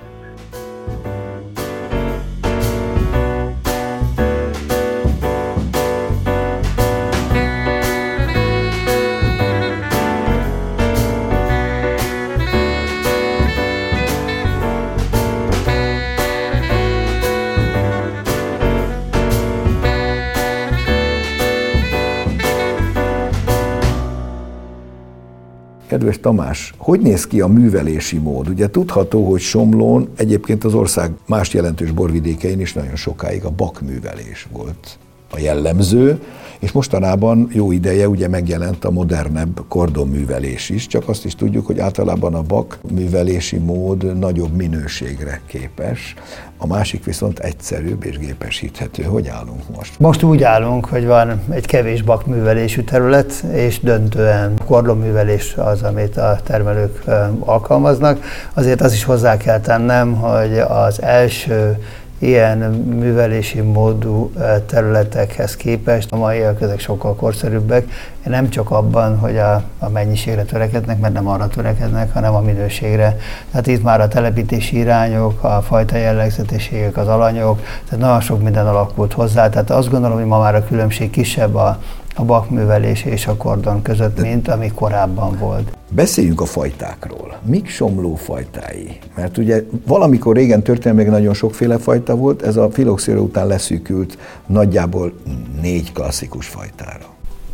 Tamás, 26.19 26.73
hogy 26.77 26.99
néz 26.99 27.27
ki 27.27 27.41
a 27.41 27.47
művelési 27.47 28.17
mód? 28.17 28.49
Ugye 28.49 28.69
tudható, 28.69 29.29
hogy 29.29 29.39
Somlón 29.39 30.09
egyébként 30.15 30.63
az 30.63 30.73
ország 30.73 31.11
más 31.27 31.53
jelentős 31.53 31.91
borvidékein 31.91 32.59
is 32.59 32.73
nagyon 32.73 32.95
sokáig 32.95 33.43
a 33.43 33.49
bakművelés 33.49 34.47
volt 34.51 34.99
a 35.31 35.39
jellemző, 35.39 36.19
és 36.59 36.71
mostanában 36.71 37.49
jó 37.51 37.71
ideje 37.71 38.07
ugye 38.07 38.27
megjelent 38.27 38.85
a 38.85 38.91
modernebb 38.91 39.61
kordonművelés 39.67 40.69
is, 40.69 40.87
csak 40.87 41.09
azt 41.09 41.25
is 41.25 41.35
tudjuk, 41.35 41.65
hogy 41.65 41.79
általában 41.79 42.33
a 42.33 42.41
bak 42.41 42.79
művelési 42.93 43.57
mód 43.57 44.17
nagyobb 44.19 44.55
minőségre 44.55 45.41
képes, 45.45 46.15
a 46.57 46.67
másik 46.67 47.03
viszont 47.03 47.39
egyszerűbb 47.39 48.05
és 48.05 48.17
gépesíthető. 48.17 49.03
Hogy 49.03 49.27
állunk 49.27 49.75
most? 49.75 49.99
Most 49.99 50.23
úgy 50.23 50.43
állunk, 50.43 50.85
hogy 50.85 51.05
van 51.05 51.41
egy 51.49 51.65
kevés 51.65 52.01
bakművelésű 52.01 52.81
terület, 52.81 53.43
és 53.53 53.79
döntően 53.79 54.53
kordonművelés 54.65 55.55
az, 55.57 55.83
amit 55.83 56.17
a 56.17 56.39
termelők 56.43 57.03
alkalmaznak. 57.39 58.23
Azért 58.53 58.81
az 58.81 58.93
is 58.93 59.03
hozzá 59.03 59.37
kell 59.37 59.59
tennem, 59.59 60.13
hogy 60.13 60.59
az 60.59 61.01
első 61.01 61.77
ilyen 62.19 62.57
művelési 62.99 63.61
módú 63.61 64.31
területekhez 64.65 65.55
képest 65.55 66.11
a 66.11 66.17
maiak 66.17 66.61
ezek 66.61 66.79
sokkal 66.79 67.15
korszerűbbek, 67.15 67.87
nem 68.23 68.49
csak 68.49 68.71
abban, 68.71 69.17
hogy 69.17 69.37
a, 69.37 69.63
a 69.79 69.89
mennyiségre 69.89 70.43
törekednek, 70.43 70.99
mert 70.99 71.13
nem 71.13 71.27
arra 71.27 71.47
törekednek, 71.47 72.13
hanem 72.13 72.35
a 72.35 72.39
minőségre. 72.39 73.17
Tehát 73.51 73.67
itt 73.67 73.83
már 73.83 74.01
a 74.01 74.07
telepítési 74.07 74.77
irányok, 74.77 75.43
a 75.43 75.61
fajta 75.61 75.97
jellegzetességek, 75.97 76.97
az 76.97 77.07
alanyok, 77.07 77.61
tehát 77.85 78.05
nagyon 78.05 78.21
sok 78.21 78.43
minden 78.43 78.67
alakult 78.67 79.13
hozzá. 79.13 79.49
Tehát 79.49 79.69
azt 79.69 79.89
gondolom, 79.89 80.17
hogy 80.17 80.25
ma 80.25 80.39
már 80.39 80.55
a 80.55 80.63
különbség 80.63 81.09
kisebb 81.09 81.55
a, 81.55 81.79
a 82.19 82.23
bakművelés 82.23 83.03
és 83.03 83.27
a 83.27 83.35
kordon 83.35 83.81
között, 83.81 84.21
mint 84.21 84.47
ami 84.47 84.71
korábban 84.75 85.37
volt. 85.37 85.77
Beszéljünk 85.89 86.41
a 86.41 86.45
fajtákról. 86.45 87.37
Mik 87.45 87.69
somló 87.69 88.15
fajtái? 88.15 88.97
Mert 89.15 89.37
ugye 89.37 89.63
valamikor 89.87 90.35
régen 90.35 90.63
történelmileg 90.63 91.11
nagyon 91.11 91.33
sokféle 91.33 91.77
fajta 91.77 92.15
volt, 92.15 92.41
ez 92.41 92.55
a 92.55 92.69
filoxéra 92.71 93.19
után 93.19 93.47
leszűkült 93.47 94.17
nagyjából 94.45 95.13
négy 95.61 95.91
klasszikus 95.91 96.47
fajtára. 96.47 97.05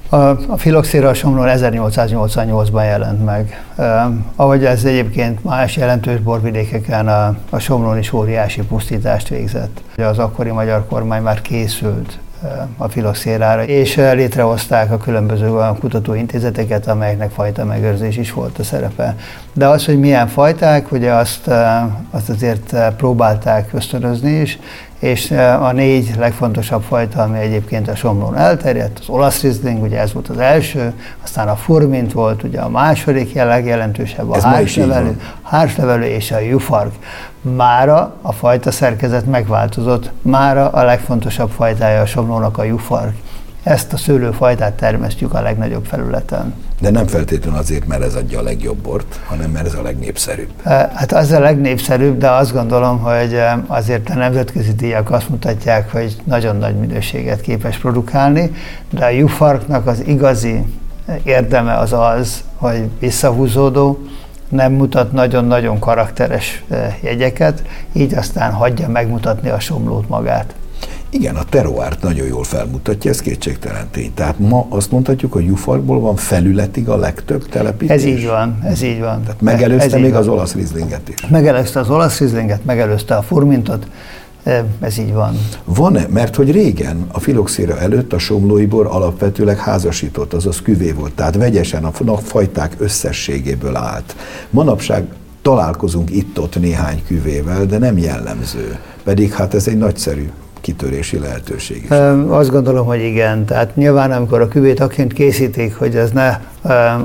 A, 0.09 0.57
filoxéra 0.57 1.13
somlón 1.13 1.47
1888-ban 1.49 2.83
jelent 2.83 3.25
meg. 3.25 3.65
Ahogy 4.35 4.65
ez 4.65 4.83
egyébként 4.85 5.43
más 5.43 5.77
jelentős 5.77 6.19
borvidékeken 6.19 7.07
a, 7.07 7.37
a 7.49 7.59
somlón 7.59 7.97
is 7.97 8.13
óriási 8.13 8.61
pusztítást 8.61 9.27
végzett. 9.27 9.81
Az 9.97 10.19
akkori 10.19 10.51
magyar 10.51 10.85
kormány 10.87 11.21
már 11.21 11.41
készült 11.41 12.19
a 12.77 12.87
filoxérára, 12.87 13.63
és 13.63 13.95
létrehozták 13.95 14.91
a 14.91 14.97
különböző 14.97 15.53
olyan 15.53 15.79
kutatóintézeteket, 15.79 16.87
amelyeknek 16.87 17.31
fajta 17.31 17.65
megőrzés 17.65 18.17
is 18.17 18.33
volt 18.33 18.59
a 18.59 18.63
szerepe. 18.63 19.15
De 19.53 19.67
az, 19.67 19.85
hogy 19.85 19.99
milyen 19.99 20.27
fajták, 20.27 20.91
ugye 20.91 21.11
azt, 21.11 21.49
azt 22.11 22.29
azért 22.29 22.75
próbálták 22.97 23.73
ösztönözni 23.73 24.31
is, 24.31 24.59
és 25.05 25.31
a 25.59 25.71
négy 25.71 26.15
legfontosabb 26.17 26.81
fajta, 26.81 27.21
ami 27.21 27.39
egyébként 27.39 27.87
a 27.87 27.95
somlón 27.95 28.37
elterjedt, 28.37 28.99
az 28.99 29.09
olasz 29.09 29.41
rizling, 29.41 29.83
ugye 29.83 29.99
ez 29.99 30.13
volt 30.13 30.29
az 30.29 30.37
első, 30.37 30.93
aztán 31.23 31.47
a 31.47 31.55
furmint 31.55 32.13
volt, 32.13 32.43
ugye 32.43 32.59
a 32.59 32.69
második 32.69 33.33
legjelentősebb, 33.33 34.29
a 34.29 34.41
hárslevelő, 34.41 35.21
hárslevelő 35.43 36.05
és 36.05 36.31
a 36.31 36.39
jufark. 36.39 36.93
Mára 37.41 38.15
a 38.21 38.31
fajta 38.31 38.71
szerkezet 38.71 39.25
megváltozott, 39.25 40.11
mára 40.21 40.69
a 40.69 40.83
legfontosabb 40.83 41.49
fajtája 41.49 42.01
a 42.01 42.05
somlónak 42.05 42.57
a 42.57 42.63
jufark. 42.63 43.15
Ezt 43.63 43.93
a 43.93 43.97
szőlőfajtát 43.97 44.73
termesztjük 44.73 45.33
a 45.33 45.41
legnagyobb 45.41 45.85
felületen. 45.85 46.53
De 46.81 46.89
nem 46.89 47.07
feltétlenül 47.07 47.59
azért, 47.59 47.87
mert 47.87 48.03
ez 48.03 48.15
adja 48.15 48.39
a 48.39 48.43
legjobb 48.43 48.77
bort, 48.77 49.19
hanem 49.25 49.51
mert 49.51 49.65
ez 49.65 49.73
a 49.73 49.81
legnépszerűbb. 49.81 50.49
Hát 50.63 51.11
az 51.11 51.31
a 51.31 51.39
legnépszerűbb, 51.39 52.17
de 52.17 52.29
azt 52.29 52.53
gondolom, 52.53 52.99
hogy 52.99 53.39
azért 53.67 54.09
a 54.09 54.13
nemzetközi 54.13 54.73
díjak 54.73 55.11
azt 55.11 55.29
mutatják, 55.29 55.91
hogy 55.91 56.15
nagyon 56.23 56.55
nagy 56.55 56.75
minőséget 56.75 57.41
képes 57.41 57.77
produkálni, 57.77 58.51
de 58.89 59.05
a 59.05 59.09
jufarknak 59.09 59.87
az 59.87 60.03
igazi 60.05 60.63
érdeme 61.23 61.77
az 61.77 61.93
az, 61.93 62.43
hogy 62.55 62.89
visszahúzódó, 62.99 63.99
nem 64.49 64.73
mutat 64.73 65.11
nagyon-nagyon 65.11 65.79
karakteres 65.79 66.63
jegyeket, 67.01 67.63
így 67.93 68.13
aztán 68.13 68.51
hagyja 68.51 68.87
megmutatni 68.87 69.49
a 69.49 69.59
somlót 69.59 70.09
magát. 70.09 70.55
Igen, 71.15 71.35
a 71.35 71.43
teroárt 71.43 72.01
nagyon 72.01 72.27
jól 72.27 72.43
felmutatja, 72.43 73.11
ez 73.11 73.21
kétségtelen 73.21 73.87
tény. 73.91 74.13
Tehát 74.13 74.39
ma 74.39 74.65
azt 74.69 74.91
mondhatjuk, 74.91 75.33
hogy 75.33 75.45
Jufarkból 75.45 75.99
van 75.99 76.15
felületig 76.15 76.89
a 76.89 76.97
legtöbb 76.97 77.49
telepítés. 77.49 77.95
Ez 77.95 78.03
így 78.03 78.25
van, 78.25 78.59
ez 78.63 78.81
így 78.81 78.99
van. 78.99 79.23
Tehát 79.23 79.41
megelőzte 79.41 79.95
ez 79.95 80.01
még 80.01 80.13
az 80.13 80.27
olasz 80.27 80.53
rizlinget 80.53 81.09
is. 81.09 81.27
Megelőzte 81.27 81.79
az 81.79 81.89
olasz 81.89 82.19
rizlinget, 82.19 82.65
megelőzte 82.65 83.15
a 83.15 83.21
furmintot, 83.21 83.87
ez 84.79 84.97
így 84.97 85.13
van. 85.13 85.37
Van-e? 85.63 86.05
Mert 86.09 86.35
hogy 86.35 86.51
régen, 86.51 87.05
a 87.11 87.19
filoxéra 87.19 87.79
előtt 87.79 88.13
a 88.13 88.17
somlói 88.17 88.65
bor 88.65 88.85
alapvetőleg 88.85 89.57
házasított, 89.57 90.33
azaz 90.33 90.61
küvé 90.61 90.91
volt, 90.91 91.13
tehát 91.13 91.35
vegyesen 91.35 91.83
a 91.83 92.17
fajták 92.17 92.75
összességéből 92.77 93.75
állt. 93.75 94.15
Manapság 94.49 95.05
találkozunk 95.41 96.11
itt-ott 96.11 96.59
néhány 96.59 97.03
küvével, 97.07 97.65
de 97.65 97.77
nem 97.77 97.97
jellemző. 97.97 98.79
Pedig 99.03 99.33
hát 99.33 99.53
ez 99.53 99.67
egy 99.67 99.77
nagyszerű 99.77 100.29
kitörési 100.65 101.19
lehetőség 101.19 101.83
is. 101.83 101.89
Azt 102.29 102.49
gondolom, 102.49 102.85
hogy 102.85 103.01
igen. 103.01 103.45
Tehát 103.45 103.75
nyilván, 103.75 104.11
amikor 104.11 104.41
a 104.41 104.47
küvét 104.47 104.79
aként 104.79 105.13
készítik, 105.13 105.75
hogy 105.75 105.95
ez 105.95 106.11
ne 106.11 106.39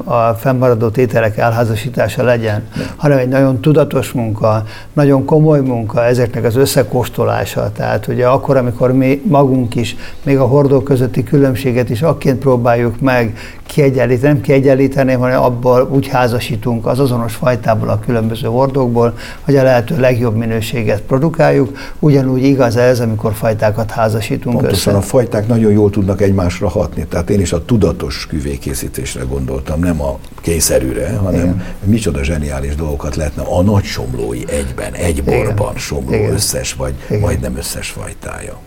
a 0.05 0.35
fennmaradó 0.39 0.89
tételek 0.89 1.37
elházasítása 1.37 2.23
legyen, 2.23 2.69
ne. 2.77 2.83
hanem 2.97 3.19
egy 3.19 3.29
nagyon 3.29 3.61
tudatos 3.61 4.13
munka, 4.13 4.65
nagyon 4.93 5.25
komoly 5.25 5.61
munka 5.61 6.05
ezeknek 6.05 6.45
az 6.45 6.57
összekóstolása. 6.57 7.73
Tehát 7.73 8.07
ugye 8.07 8.27
akkor, 8.27 8.57
amikor 8.57 8.93
mi 8.93 9.23
magunk 9.27 9.75
is, 9.75 9.97
még 10.23 10.39
a 10.39 10.47
hordók 10.47 10.85
közötti 10.85 11.23
különbséget 11.23 11.91
is 11.91 12.03
akként 12.03 12.39
próbáljuk 12.39 13.01
meg 13.01 13.37
kiegyenlíteni, 13.67 14.33
nem 14.33 14.41
kiegyenlíteni, 14.41 15.13
hanem 15.13 15.43
abból 15.43 15.89
úgy 15.91 16.07
házasítunk 16.07 16.87
az 16.87 17.01
azonos 17.01 17.35
fajtából 17.35 17.89
a 17.89 17.99
különböző 17.99 18.49
hordókból, 18.49 19.15
hogy 19.41 19.57
a 19.57 19.63
lehető 19.63 20.01
legjobb 20.01 20.37
minőséget 20.37 21.01
produkáljuk. 21.01 21.79
Ugyanúgy 21.99 22.43
igaz 22.43 22.77
ez, 22.77 23.01
amikor 23.01 23.33
fajtákat 23.33 23.91
házasítunk 23.91 24.57
Pontosan 24.57 24.95
össze. 24.95 25.05
a 25.05 25.09
fajták 25.09 25.47
nagyon 25.47 25.73
jól 25.73 25.91
tudnak 25.91 26.21
egymásra 26.21 26.69
hatni, 26.69 27.07
tehát 27.07 27.31
én 27.31 27.41
is 27.41 27.53
a 27.53 27.65
tudatos 27.65 28.27
küvékészítésre 28.27 29.25
gondoltam, 29.51 29.81
nem 29.81 30.03
a 30.03 30.19
kényszerűre, 30.41 31.17
hanem 31.17 31.41
Igen. 31.41 31.65
micsoda 31.85 32.25
zseniális 32.25 32.75
dolgokat 32.75 33.17
lehetne 33.17 33.43
a 33.43 33.63
nagy 33.63 33.85
somlói 33.85 34.43
egyben, 34.49 34.93
egy 34.93 35.25
borban 35.25 35.77
somló 35.77 36.13
Igen. 36.13 36.33
összes 36.33 36.73
vagy 36.73 36.95
Igen. 37.07 37.21
majdnem 37.21 37.57
összes 37.57 37.91
fajtája. 37.91 38.59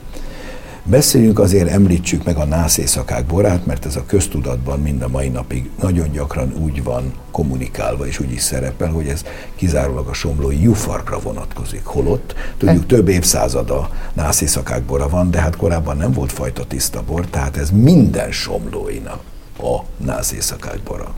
Beszéljünk 0.86 1.40
azért, 1.40 1.70
említsük 1.70 2.24
meg 2.24 2.38
a 2.38 2.46
nász 2.46 2.78
éjszakák 2.78 3.26
borát, 3.26 3.66
mert 3.66 3.86
ez 3.86 3.96
a 3.96 4.06
köztudatban 4.06 4.80
mind 4.80 5.02
a 5.02 5.08
mai 5.08 5.30
napig 5.30 5.70
nagyon 5.82 6.12
gyakran 6.12 6.54
úgy 6.58 6.84
van 6.84 7.14
kommunikálva, 7.32 8.08
és 8.08 8.20
úgy 8.20 8.32
is 8.32 8.42
szerepel, 8.42 8.92
hogy 8.92 9.08
ez 9.08 9.24
kizárólag 9.56 10.08
a 10.08 10.14
somlói 10.14 10.62
jufarkra 10.62 11.20
vonatkozik. 11.20 11.86
Holott, 11.86 12.36
tudjuk, 12.58 12.86
több 12.86 13.08
évszázada 13.08 13.90
nász 14.14 14.42
éjszakák 14.42 14.84
bora 14.84 15.10
van, 15.10 15.32
de 15.32 15.40
hát 15.40 15.56
korábban 15.56 15.98
nem 15.98 16.12
volt 16.12 16.32
fajta 16.32 16.66
tiszta 16.66 17.04
bor, 17.08 17.26
tehát 17.26 17.58
ez 17.58 17.70
minden 17.72 18.32
somlóinak 18.32 19.20
a 19.58 19.80
nász 19.98 20.32
éjszakák 20.32 20.80
bora. 20.80 21.14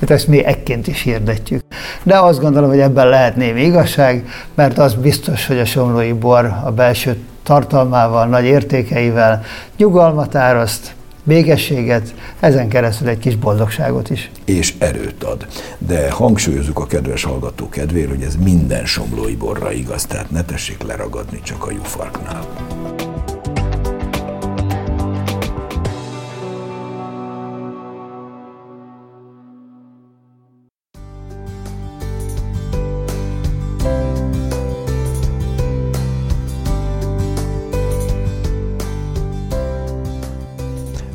Hát 0.00 0.10
ezt 0.10 0.26
mi 0.26 0.44
ekként 0.44 0.86
is 0.86 1.02
hirdetjük. 1.02 1.64
De 2.02 2.18
azt 2.18 2.40
gondolom, 2.40 2.68
hogy 2.68 2.80
ebben 2.80 3.08
lehet 3.08 3.36
némi 3.36 3.62
igazság, 3.62 4.28
mert 4.54 4.78
az 4.78 4.94
biztos, 4.94 5.46
hogy 5.46 5.58
a 5.58 5.64
somlói 5.64 6.12
bor 6.12 6.44
a 6.64 6.70
belső 6.70 7.16
tartalmával, 7.42 8.26
nagy 8.26 8.44
értékeivel 8.44 9.42
nyugalmat 9.76 10.34
áraszt, 10.34 10.94
bégességet, 11.22 12.14
ezen 12.40 12.68
keresztül 12.68 13.08
egy 13.08 13.18
kis 13.18 13.36
boldogságot 13.36 14.10
is. 14.10 14.30
És 14.44 14.74
erőt 14.78 15.24
ad. 15.24 15.46
De 15.78 16.10
hangsúlyozunk 16.10 16.78
a 16.78 16.86
kedves 16.86 17.24
hallgató 17.24 17.68
kedvéért, 17.68 18.08
hogy 18.08 18.22
ez 18.22 18.36
minden 18.36 18.84
somlói 18.84 19.36
borra 19.36 19.72
igaz, 19.72 20.04
tehát 20.04 20.30
ne 20.30 20.44
tessék 20.44 20.82
leragadni 20.82 21.40
csak 21.42 21.66
a 21.66 21.70
jufarknál. 21.70 22.46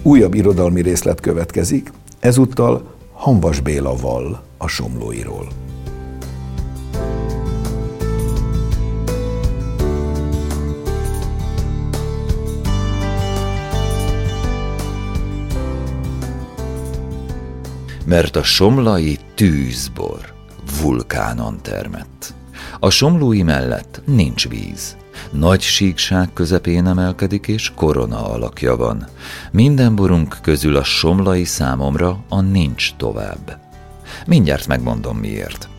Újabb 0.08 0.34
irodalmi 0.34 0.82
részlet 0.82 1.20
következik, 1.20 1.91
ezúttal 2.20 2.96
Hanvas 3.13 3.60
Béla 3.60 3.96
val 3.96 4.43
a 4.58 4.67
Somlóiról. 4.67 5.48
Mert 18.06 18.36
a 18.36 18.43
somlai 18.43 19.17
tűzbor 19.36 20.34
vulkánon 20.82 21.60
termett. 21.62 22.34
A 22.80 22.89
somlói 22.89 23.43
mellett 23.43 24.02
nincs 24.06 24.50
víz. 24.50 24.98
Nagy 25.32 25.62
síkság 25.62 26.30
közepén 26.34 26.88
emelkedik, 26.88 27.48
és 27.48 27.72
korona 27.76 28.32
alakja 28.32 28.76
van. 28.76 29.08
Minden 29.52 29.96
borunk 29.96 30.38
közül 30.42 30.76
a 30.76 30.84
somlai 30.84 31.44
számomra 31.44 32.24
a 32.30 32.42
nincs 32.42 32.94
tovább. 32.96 33.60
Mindjárt 34.26 34.68
megmondom 34.68 35.18
miért. 35.18 35.70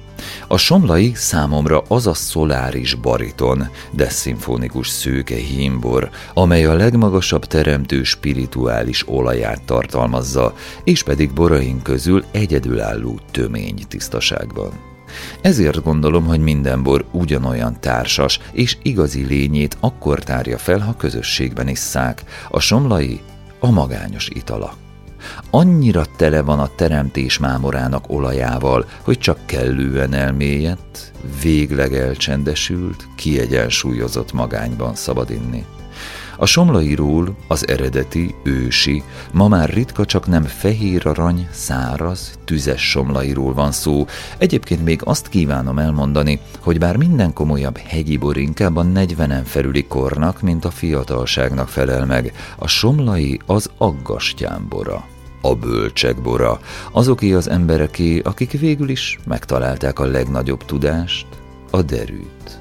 A 0.48 0.56
somlai 0.56 1.12
számomra 1.14 1.82
az 1.88 2.06
a 2.06 2.14
szoláris 2.14 2.94
bariton, 2.94 3.68
de 3.90 4.08
szimfonikus 4.08 4.88
szőke 4.88 5.36
hímbor, 5.36 6.10
amely 6.34 6.64
a 6.64 6.74
legmagasabb 6.74 7.44
teremtő 7.44 8.02
spirituális 8.02 9.08
olaját 9.08 9.62
tartalmazza, 9.62 10.54
és 10.84 11.02
pedig 11.02 11.32
boraink 11.32 11.82
közül 11.82 12.24
egyedülálló 12.30 13.20
tömény 13.30 13.84
tisztaságban. 13.88 14.97
Ezért 15.40 15.82
gondolom, 15.82 16.24
hogy 16.24 16.40
minden 16.40 16.82
bor 16.82 17.04
ugyanolyan 17.10 17.80
társas, 17.80 18.40
és 18.52 18.76
igazi 18.82 19.24
lényét 19.24 19.76
akkor 19.80 20.18
tárja 20.18 20.58
fel, 20.58 20.78
ha 20.78 20.96
közösségben 20.96 21.68
isszák. 21.68 22.22
A 22.50 22.60
somlai 22.60 23.20
a 23.58 23.70
magányos 23.70 24.28
itala. 24.28 24.74
Annyira 25.50 26.04
tele 26.16 26.42
van 26.42 26.58
a 26.58 26.74
teremtés 26.76 27.38
mámorának 27.38 28.04
olajával, 28.08 28.86
hogy 29.02 29.18
csak 29.18 29.38
kellően 29.46 30.12
elmélyedt, 30.12 31.12
végleg 31.42 31.94
elcsendesült, 31.94 33.08
kiegyensúlyozott 33.16 34.32
magányban 34.32 34.94
szabad 34.94 35.30
inni. 35.30 35.64
A 36.40 36.46
somlairól, 36.46 37.34
az 37.48 37.68
eredeti, 37.68 38.34
ősi, 38.42 39.02
ma 39.32 39.48
már 39.48 39.70
ritka 39.70 40.04
csak 40.04 40.26
nem 40.26 40.42
fehér 40.42 41.06
arany, 41.06 41.48
száraz, 41.52 42.38
tüzes 42.44 42.90
somlairól 42.90 43.54
van 43.54 43.72
szó. 43.72 44.06
Egyébként 44.38 44.84
még 44.84 45.00
azt 45.04 45.28
kívánom 45.28 45.78
elmondani, 45.78 46.40
hogy 46.60 46.78
bár 46.78 46.96
minden 46.96 47.32
komolyabb 47.32 47.76
hegyi 47.76 48.16
bor 48.16 48.36
inkább 48.36 48.76
a 48.76 48.82
40 48.82 49.44
felüli 49.44 49.86
kornak, 49.86 50.40
mint 50.40 50.64
a 50.64 50.70
fiatalságnak 50.70 51.68
felel 51.68 52.06
meg, 52.06 52.32
a 52.58 52.66
somlai 52.66 53.40
az 53.46 53.70
aggastyámbora 53.78 55.04
a 55.40 55.54
bölcsek 55.54 56.22
bora, 56.22 56.60
azoké 56.92 57.32
az 57.32 57.48
embereké, 57.48 58.18
akik 58.18 58.50
végül 58.50 58.88
is 58.88 59.18
megtalálták 59.26 59.98
a 59.98 60.04
legnagyobb 60.04 60.64
tudást, 60.64 61.26
a 61.70 61.82
derűt. 61.82 62.60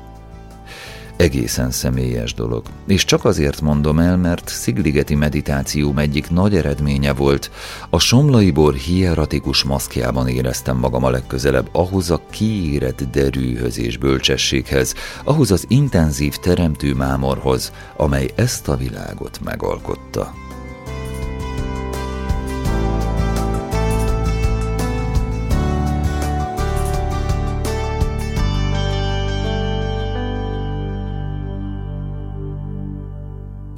Egészen 1.17 1.71
személyes 1.71 2.33
dolog. 2.33 2.63
És 2.87 3.05
csak 3.05 3.25
azért 3.25 3.61
mondom 3.61 3.99
el, 3.99 4.17
mert 4.17 4.47
szigligeti 4.47 5.15
meditációm 5.15 5.97
egyik 5.97 6.29
nagy 6.29 6.55
eredménye 6.55 7.13
volt, 7.13 7.51
a 7.89 7.99
somlai 7.99 8.51
bor 8.51 8.73
hieratikus 8.73 9.63
maszkjában 9.63 10.27
éreztem 10.27 10.77
magam 10.77 11.03
a 11.03 11.09
legközelebb 11.09 11.69
ahhoz 11.71 12.11
a 12.11 12.21
kiérett 12.29 13.03
derűhöz 13.11 13.79
és 13.79 13.97
bölcsességhez, 13.97 14.93
ahhoz 15.23 15.51
az 15.51 15.65
intenzív 15.67 16.35
teremtő 16.35 16.93
mámorhoz, 16.93 17.71
amely 17.97 18.29
ezt 18.35 18.67
a 18.67 18.75
világot 18.75 19.39
megalkotta. 19.43 20.46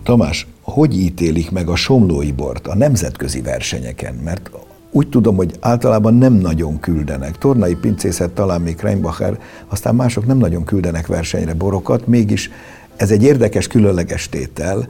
Tamás, 0.09 0.47
hogy 0.61 0.99
ítélik 0.99 1.51
meg 1.51 1.69
a 1.69 1.75
somlói 1.75 2.31
bort 2.31 2.67
a 2.67 2.75
nemzetközi 2.75 3.41
versenyeken? 3.41 4.13
Mert 4.23 4.49
úgy 4.91 5.09
tudom, 5.09 5.35
hogy 5.35 5.55
általában 5.59 6.13
nem 6.13 6.33
nagyon 6.33 6.79
küldenek. 6.79 7.37
Tornai 7.37 7.75
pincészet 7.75 8.31
talán 8.31 8.61
még 8.61 8.75
Kreinbacher, 8.75 9.39
aztán 9.67 9.95
mások 9.95 10.25
nem 10.25 10.37
nagyon 10.37 10.63
küldenek 10.63 11.07
versenyre 11.07 11.53
borokat, 11.53 12.07
mégis 12.07 12.49
ez 12.95 13.11
egy 13.11 13.23
érdekes, 13.23 13.67
különleges 13.67 14.29
tétel. 14.29 14.87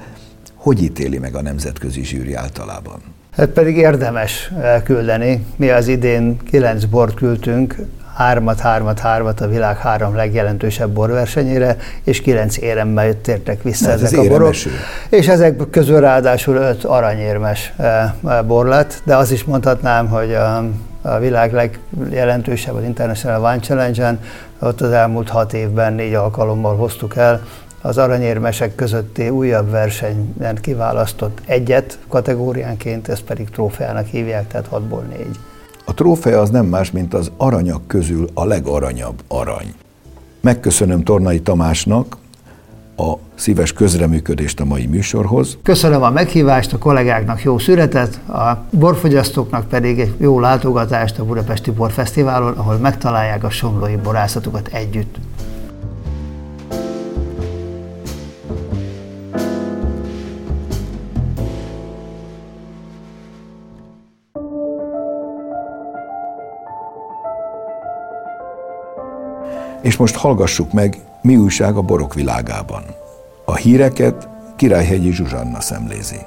Hogy 0.56 0.84
ítéli 0.84 1.18
meg 1.18 1.36
a 1.36 1.42
nemzetközi 1.42 2.04
zsűri 2.04 2.34
általában? 2.34 3.02
Hát 3.32 3.50
pedig 3.50 3.78
érdemes 3.78 4.52
küldeni. 4.84 5.46
Mi 5.56 5.70
az 5.70 5.88
idén 5.88 6.38
kilenc 6.38 6.86
bort 6.86 7.14
küldtünk, 7.14 7.76
hármat, 8.20 8.60
hármat, 8.60 9.00
hármat 9.00 9.42
a 9.42 9.48
világ 9.48 9.78
három 9.78 10.16
legjelentősebb 10.16 10.90
borversenyére, 10.90 11.78
és 12.04 12.22
kilenc 12.22 12.58
éremmel 12.58 13.22
tértek 13.22 13.64
vissza 13.64 13.92
Ez 13.92 14.02
ezek 14.02 14.20
a 14.20 14.28
borok. 14.28 14.54
És 15.10 15.28
ezek 15.28 15.70
közül 15.72 16.00
ráadásul 16.00 16.56
öt 16.56 16.84
aranyérmes 16.84 17.74
eh, 17.78 18.12
eh, 18.28 18.42
bor 18.44 18.66
lett, 18.66 19.02
de 19.04 19.16
azt 19.16 19.32
is 19.32 19.44
mondhatnám, 19.44 20.08
hogy 20.08 20.34
a, 20.34 20.64
a 21.02 21.20
világ 21.20 21.54
legjelentősebb, 21.54 22.76
az 22.76 22.84
International 22.84 23.42
Wine 23.42 23.60
Challenge-en, 23.60 24.20
ott 24.60 24.82
az 24.82 24.92
elmúlt 24.92 25.30
hat 25.30 25.54
évben 25.54 25.94
négy 25.94 26.14
alkalommal 26.14 26.76
hoztuk 26.76 27.16
el 27.16 27.42
az 27.82 27.98
aranyérmesek 27.98 28.76
közötti 28.76 29.30
újabb 29.30 29.70
versenyen 29.70 30.56
kiválasztott 30.62 31.42
egyet 31.46 31.98
kategóriánként, 32.08 33.08
ezt 33.08 33.24
pedig 33.24 33.50
trófeának 33.50 34.06
hívják, 34.06 34.48
tehát 34.48 34.68
hatból 34.68 35.04
négy. 35.10 35.40
A 35.90 35.94
trófea 35.94 36.42
az 36.42 36.50
nem 36.50 36.66
más, 36.66 36.92
mint 36.92 37.14
az 37.14 37.32
aranyak 37.38 37.88
közül 37.88 38.30
a 38.34 38.46
legaranyabb 38.46 39.22
arany. 39.28 39.74
Megköszönöm 40.42 41.04
Tornai 41.04 41.42
Tamásnak 41.42 42.18
a 42.98 43.14
szíves 43.36 43.74
közreműködést 43.74 44.60
a 44.60 44.66
mai 44.66 44.86
műsorhoz. 44.86 45.58
Köszönöm 45.64 46.02
a 46.02 46.10
meghívást, 46.10 46.74
a 46.74 46.78
kollégáknak 46.78 47.44
jó 47.44 47.58
születet, 47.58 48.20
a 48.28 48.66
borfogyasztóknak 48.70 49.68
pedig 49.68 50.00
egy 50.00 50.16
jó 50.18 50.40
látogatást 50.40 51.20
a 51.20 51.26
Budapesti 51.26 51.72
Borfesztiválon, 51.72 52.54
ahol 52.58 52.78
megtalálják 52.78 53.44
a 53.44 53.50
somlói 53.50 53.96
borászatokat 53.96 54.70
együtt. 54.72 55.16
És 69.90 69.98
most 69.98 70.16
hallgassuk 70.16 70.74
meg, 70.74 70.98
mi 71.22 71.36
újság 71.36 71.76
a 71.76 71.82
borok 71.82 72.14
világában. 72.14 72.84
A 73.46 73.56
híreket 73.56 74.28
Királyhegyi 74.56 75.12
Zsuzsanna 75.12 75.62
szemlézi. 75.62 76.20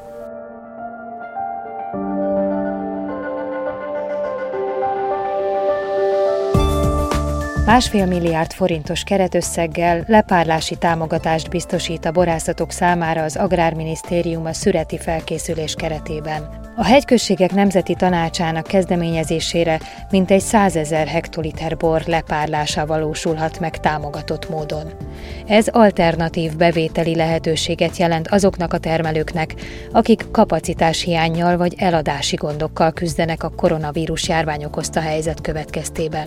Másfél 7.67 8.07
milliárd 8.07 8.53
forintos 8.53 9.03
keretösszeggel 9.03 10.05
lepárlási 10.07 10.77
támogatást 10.77 11.51
biztosít 11.51 12.05
a 12.05 12.11
borászatok 12.11 12.71
számára 12.71 13.23
az 13.23 13.37
Agrárminisztérium 13.37 14.45
a 14.45 14.53
szüreti 14.53 14.99
felkészülés 14.99 15.75
keretében. 15.75 16.61
A 16.77 16.85
hegyközségek 16.85 17.53
nemzeti 17.53 17.95
tanácsának 17.95 18.67
kezdeményezésére 18.67 19.81
mintegy 20.11 20.41
100 20.41 20.77
ezer 20.77 21.07
hektoliter 21.07 21.77
bor 21.77 22.03
lepárlása 22.07 22.87
valósulhat 22.87 23.61
meg 23.61 23.81
támogatott 23.81 24.49
módon. 24.49 24.93
Ez 25.47 25.69
alternatív 25.69 26.57
bevételi 26.57 27.15
lehetőséget 27.15 27.97
jelent 27.97 28.29
azoknak 28.29 28.73
a 28.73 28.79
termelőknek, 28.79 29.55
akik 29.93 30.31
kapacitáshiányjal 30.31 31.57
vagy 31.57 31.75
eladási 31.79 32.37
gondokkal 32.37 32.93
küzdenek 32.93 33.43
a 33.43 33.53
koronavírus 33.57 34.29
járvány 34.29 34.65
okozta 34.65 35.01
helyzet 35.01 35.41
következtében. 35.41 36.27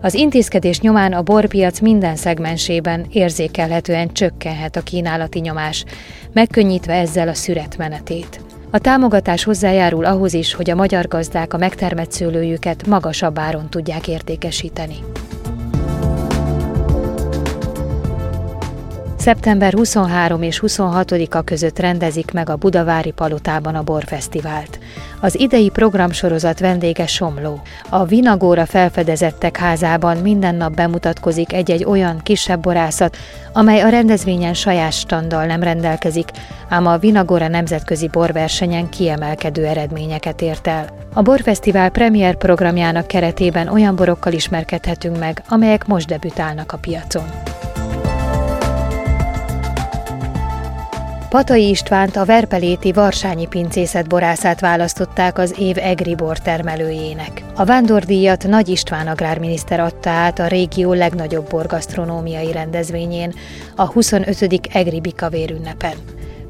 Az 0.00 0.14
intézkedés 0.14 0.80
nyomán 0.80 1.12
a 1.12 1.22
borpiac 1.22 1.80
minden 1.80 2.16
szegmensében 2.16 3.06
érzékelhetően 3.10 4.12
csökkenhet 4.12 4.76
a 4.76 4.82
kínálati 4.82 5.38
nyomás, 5.38 5.84
megkönnyítve 6.32 6.92
ezzel 6.92 7.28
a 7.28 7.34
szüret 7.34 7.76
menetét. 7.76 8.40
A 8.70 8.78
támogatás 8.78 9.44
hozzájárul 9.44 10.04
ahhoz 10.04 10.34
is, 10.34 10.54
hogy 10.54 10.70
a 10.70 10.74
magyar 10.74 11.08
gazdák 11.08 11.54
a 11.54 11.58
megtermett 11.58 12.12
szőlőjüket 12.12 12.86
magasabb 12.86 13.38
áron 13.38 13.70
tudják 13.70 14.08
értékesíteni. 14.08 14.96
Szeptember 19.26 19.72
23 19.72 20.42
és 20.42 20.62
26-a 20.66 21.42
között 21.42 21.78
rendezik 21.78 22.32
meg 22.32 22.48
a 22.48 22.56
Budavári 22.56 23.10
Palotában 23.10 23.74
a 23.74 23.82
Borfesztivált. 23.82 24.78
Az 25.20 25.38
idei 25.38 25.68
programsorozat 25.68 26.60
vendége 26.60 27.06
Somló. 27.06 27.60
A 27.88 28.04
Vinagóra 28.04 28.66
felfedezettek 28.66 29.56
házában 29.56 30.16
minden 30.16 30.54
nap 30.54 30.74
bemutatkozik 30.74 31.52
egy-egy 31.52 31.84
olyan 31.84 32.20
kisebb 32.22 32.60
borászat, 32.60 33.16
amely 33.52 33.80
a 33.80 33.88
rendezvényen 33.88 34.54
saját 34.54 34.92
standal 34.92 35.46
nem 35.46 35.62
rendelkezik, 35.62 36.28
ám 36.68 36.86
a 36.86 36.98
Vinagóra 36.98 37.48
nemzetközi 37.48 38.08
borversenyen 38.08 38.88
kiemelkedő 38.88 39.64
eredményeket 39.64 40.42
ért 40.42 40.66
el. 40.66 40.86
A 41.12 41.22
Borfesztivál 41.22 41.90
premier 41.90 42.36
programjának 42.36 43.06
keretében 43.06 43.68
olyan 43.68 43.96
borokkal 43.96 44.32
ismerkedhetünk 44.32 45.18
meg, 45.18 45.42
amelyek 45.48 45.86
most 45.86 46.06
debütálnak 46.06 46.72
a 46.72 46.78
piacon. 46.78 47.26
Patai 51.36 51.68
Istvánt 51.68 52.16
a 52.16 52.24
Verpeléti 52.24 52.92
Varsányi 52.92 53.46
Pincészet 53.46 54.08
borászát 54.08 54.60
választották 54.60 55.38
az 55.38 55.54
év 55.58 55.76
egri 55.78 56.14
bor 56.14 56.38
termelőjének. 56.38 57.44
A 57.54 57.64
vándordíjat 57.64 58.46
Nagy 58.46 58.68
István 58.68 59.06
agrárminiszter 59.06 59.80
adta 59.80 60.10
át 60.10 60.38
a 60.38 60.46
régió 60.46 60.92
legnagyobb 60.92 61.48
borgasztronómiai 61.48 62.52
rendezvényén, 62.52 63.34
a 63.74 63.86
25. 63.92 64.60
egri 64.72 65.00
bikavér 65.00 65.50
ünnepen. 65.50 65.94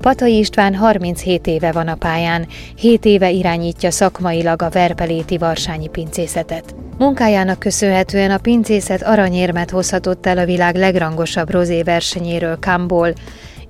Patai 0.00 0.38
István 0.38 0.74
37 0.74 1.46
éve 1.46 1.72
van 1.72 1.88
a 1.88 1.94
pályán, 1.94 2.46
7 2.76 3.04
éve 3.04 3.30
irányítja 3.30 3.90
szakmailag 3.90 4.62
a 4.62 4.70
Verpeléti 4.70 5.38
Varsányi 5.38 5.88
Pincészetet. 5.88 6.74
Munkájának 6.98 7.58
köszönhetően 7.58 8.30
a 8.30 8.38
pincészet 8.38 9.02
aranyérmet 9.02 9.70
hozhatott 9.70 10.26
el 10.26 10.38
a 10.38 10.44
világ 10.44 10.76
legrangosabb 10.76 11.50
rozé 11.50 11.82
versenyéről 11.82 12.58
Kamból, 12.60 13.12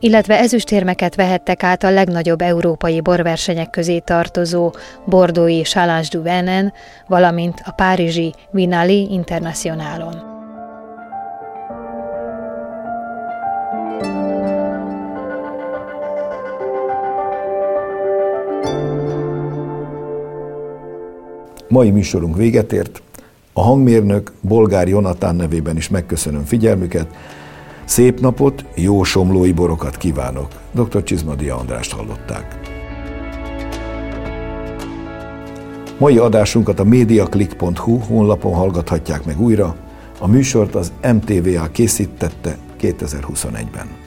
illetve 0.06 0.38
ezüstérmeket 0.38 1.14
vehettek 1.14 1.62
át 1.62 1.82
a 1.82 1.90
legnagyobb 1.90 2.40
európai 2.40 3.00
borversenyek 3.00 3.70
közé 3.70 3.98
tartozó 3.98 4.72
Bordói 5.04 5.62
Challenge 5.62 6.08
du 6.10 6.22
Venen, 6.22 6.72
valamint 7.06 7.62
a 7.64 7.70
párizsi 7.70 8.34
Vinali 8.50 9.12
Internationalon. 9.12 10.14
Mai 21.68 21.90
műsorunk 21.90 22.36
véget 22.36 22.72
ért. 22.72 23.02
A 23.52 23.62
hangmérnök 23.62 24.32
Bolgár 24.40 24.88
Jonatán 24.88 25.34
nevében 25.34 25.76
is 25.76 25.88
megköszönöm 25.88 26.44
figyelmüket. 26.44 27.06
Szép 27.86 28.20
napot, 28.20 28.64
jó 28.74 29.02
somlói 29.02 29.52
borokat 29.52 29.96
kívánok. 29.96 30.48
Dr. 30.72 31.02
Csizmadia 31.02 31.56
Andrást 31.56 31.92
hallották. 31.92 32.58
Mai 35.98 36.18
adásunkat 36.18 36.80
a 36.80 36.84
mediaclick.hu 36.84 37.98
honlapon 37.98 38.54
hallgathatják 38.54 39.24
meg 39.24 39.40
újra. 39.40 39.76
A 40.18 40.26
műsort 40.26 40.74
az 40.74 40.92
MTVA 41.12 41.66
készítette 41.66 42.56
2021-ben. 42.80 44.05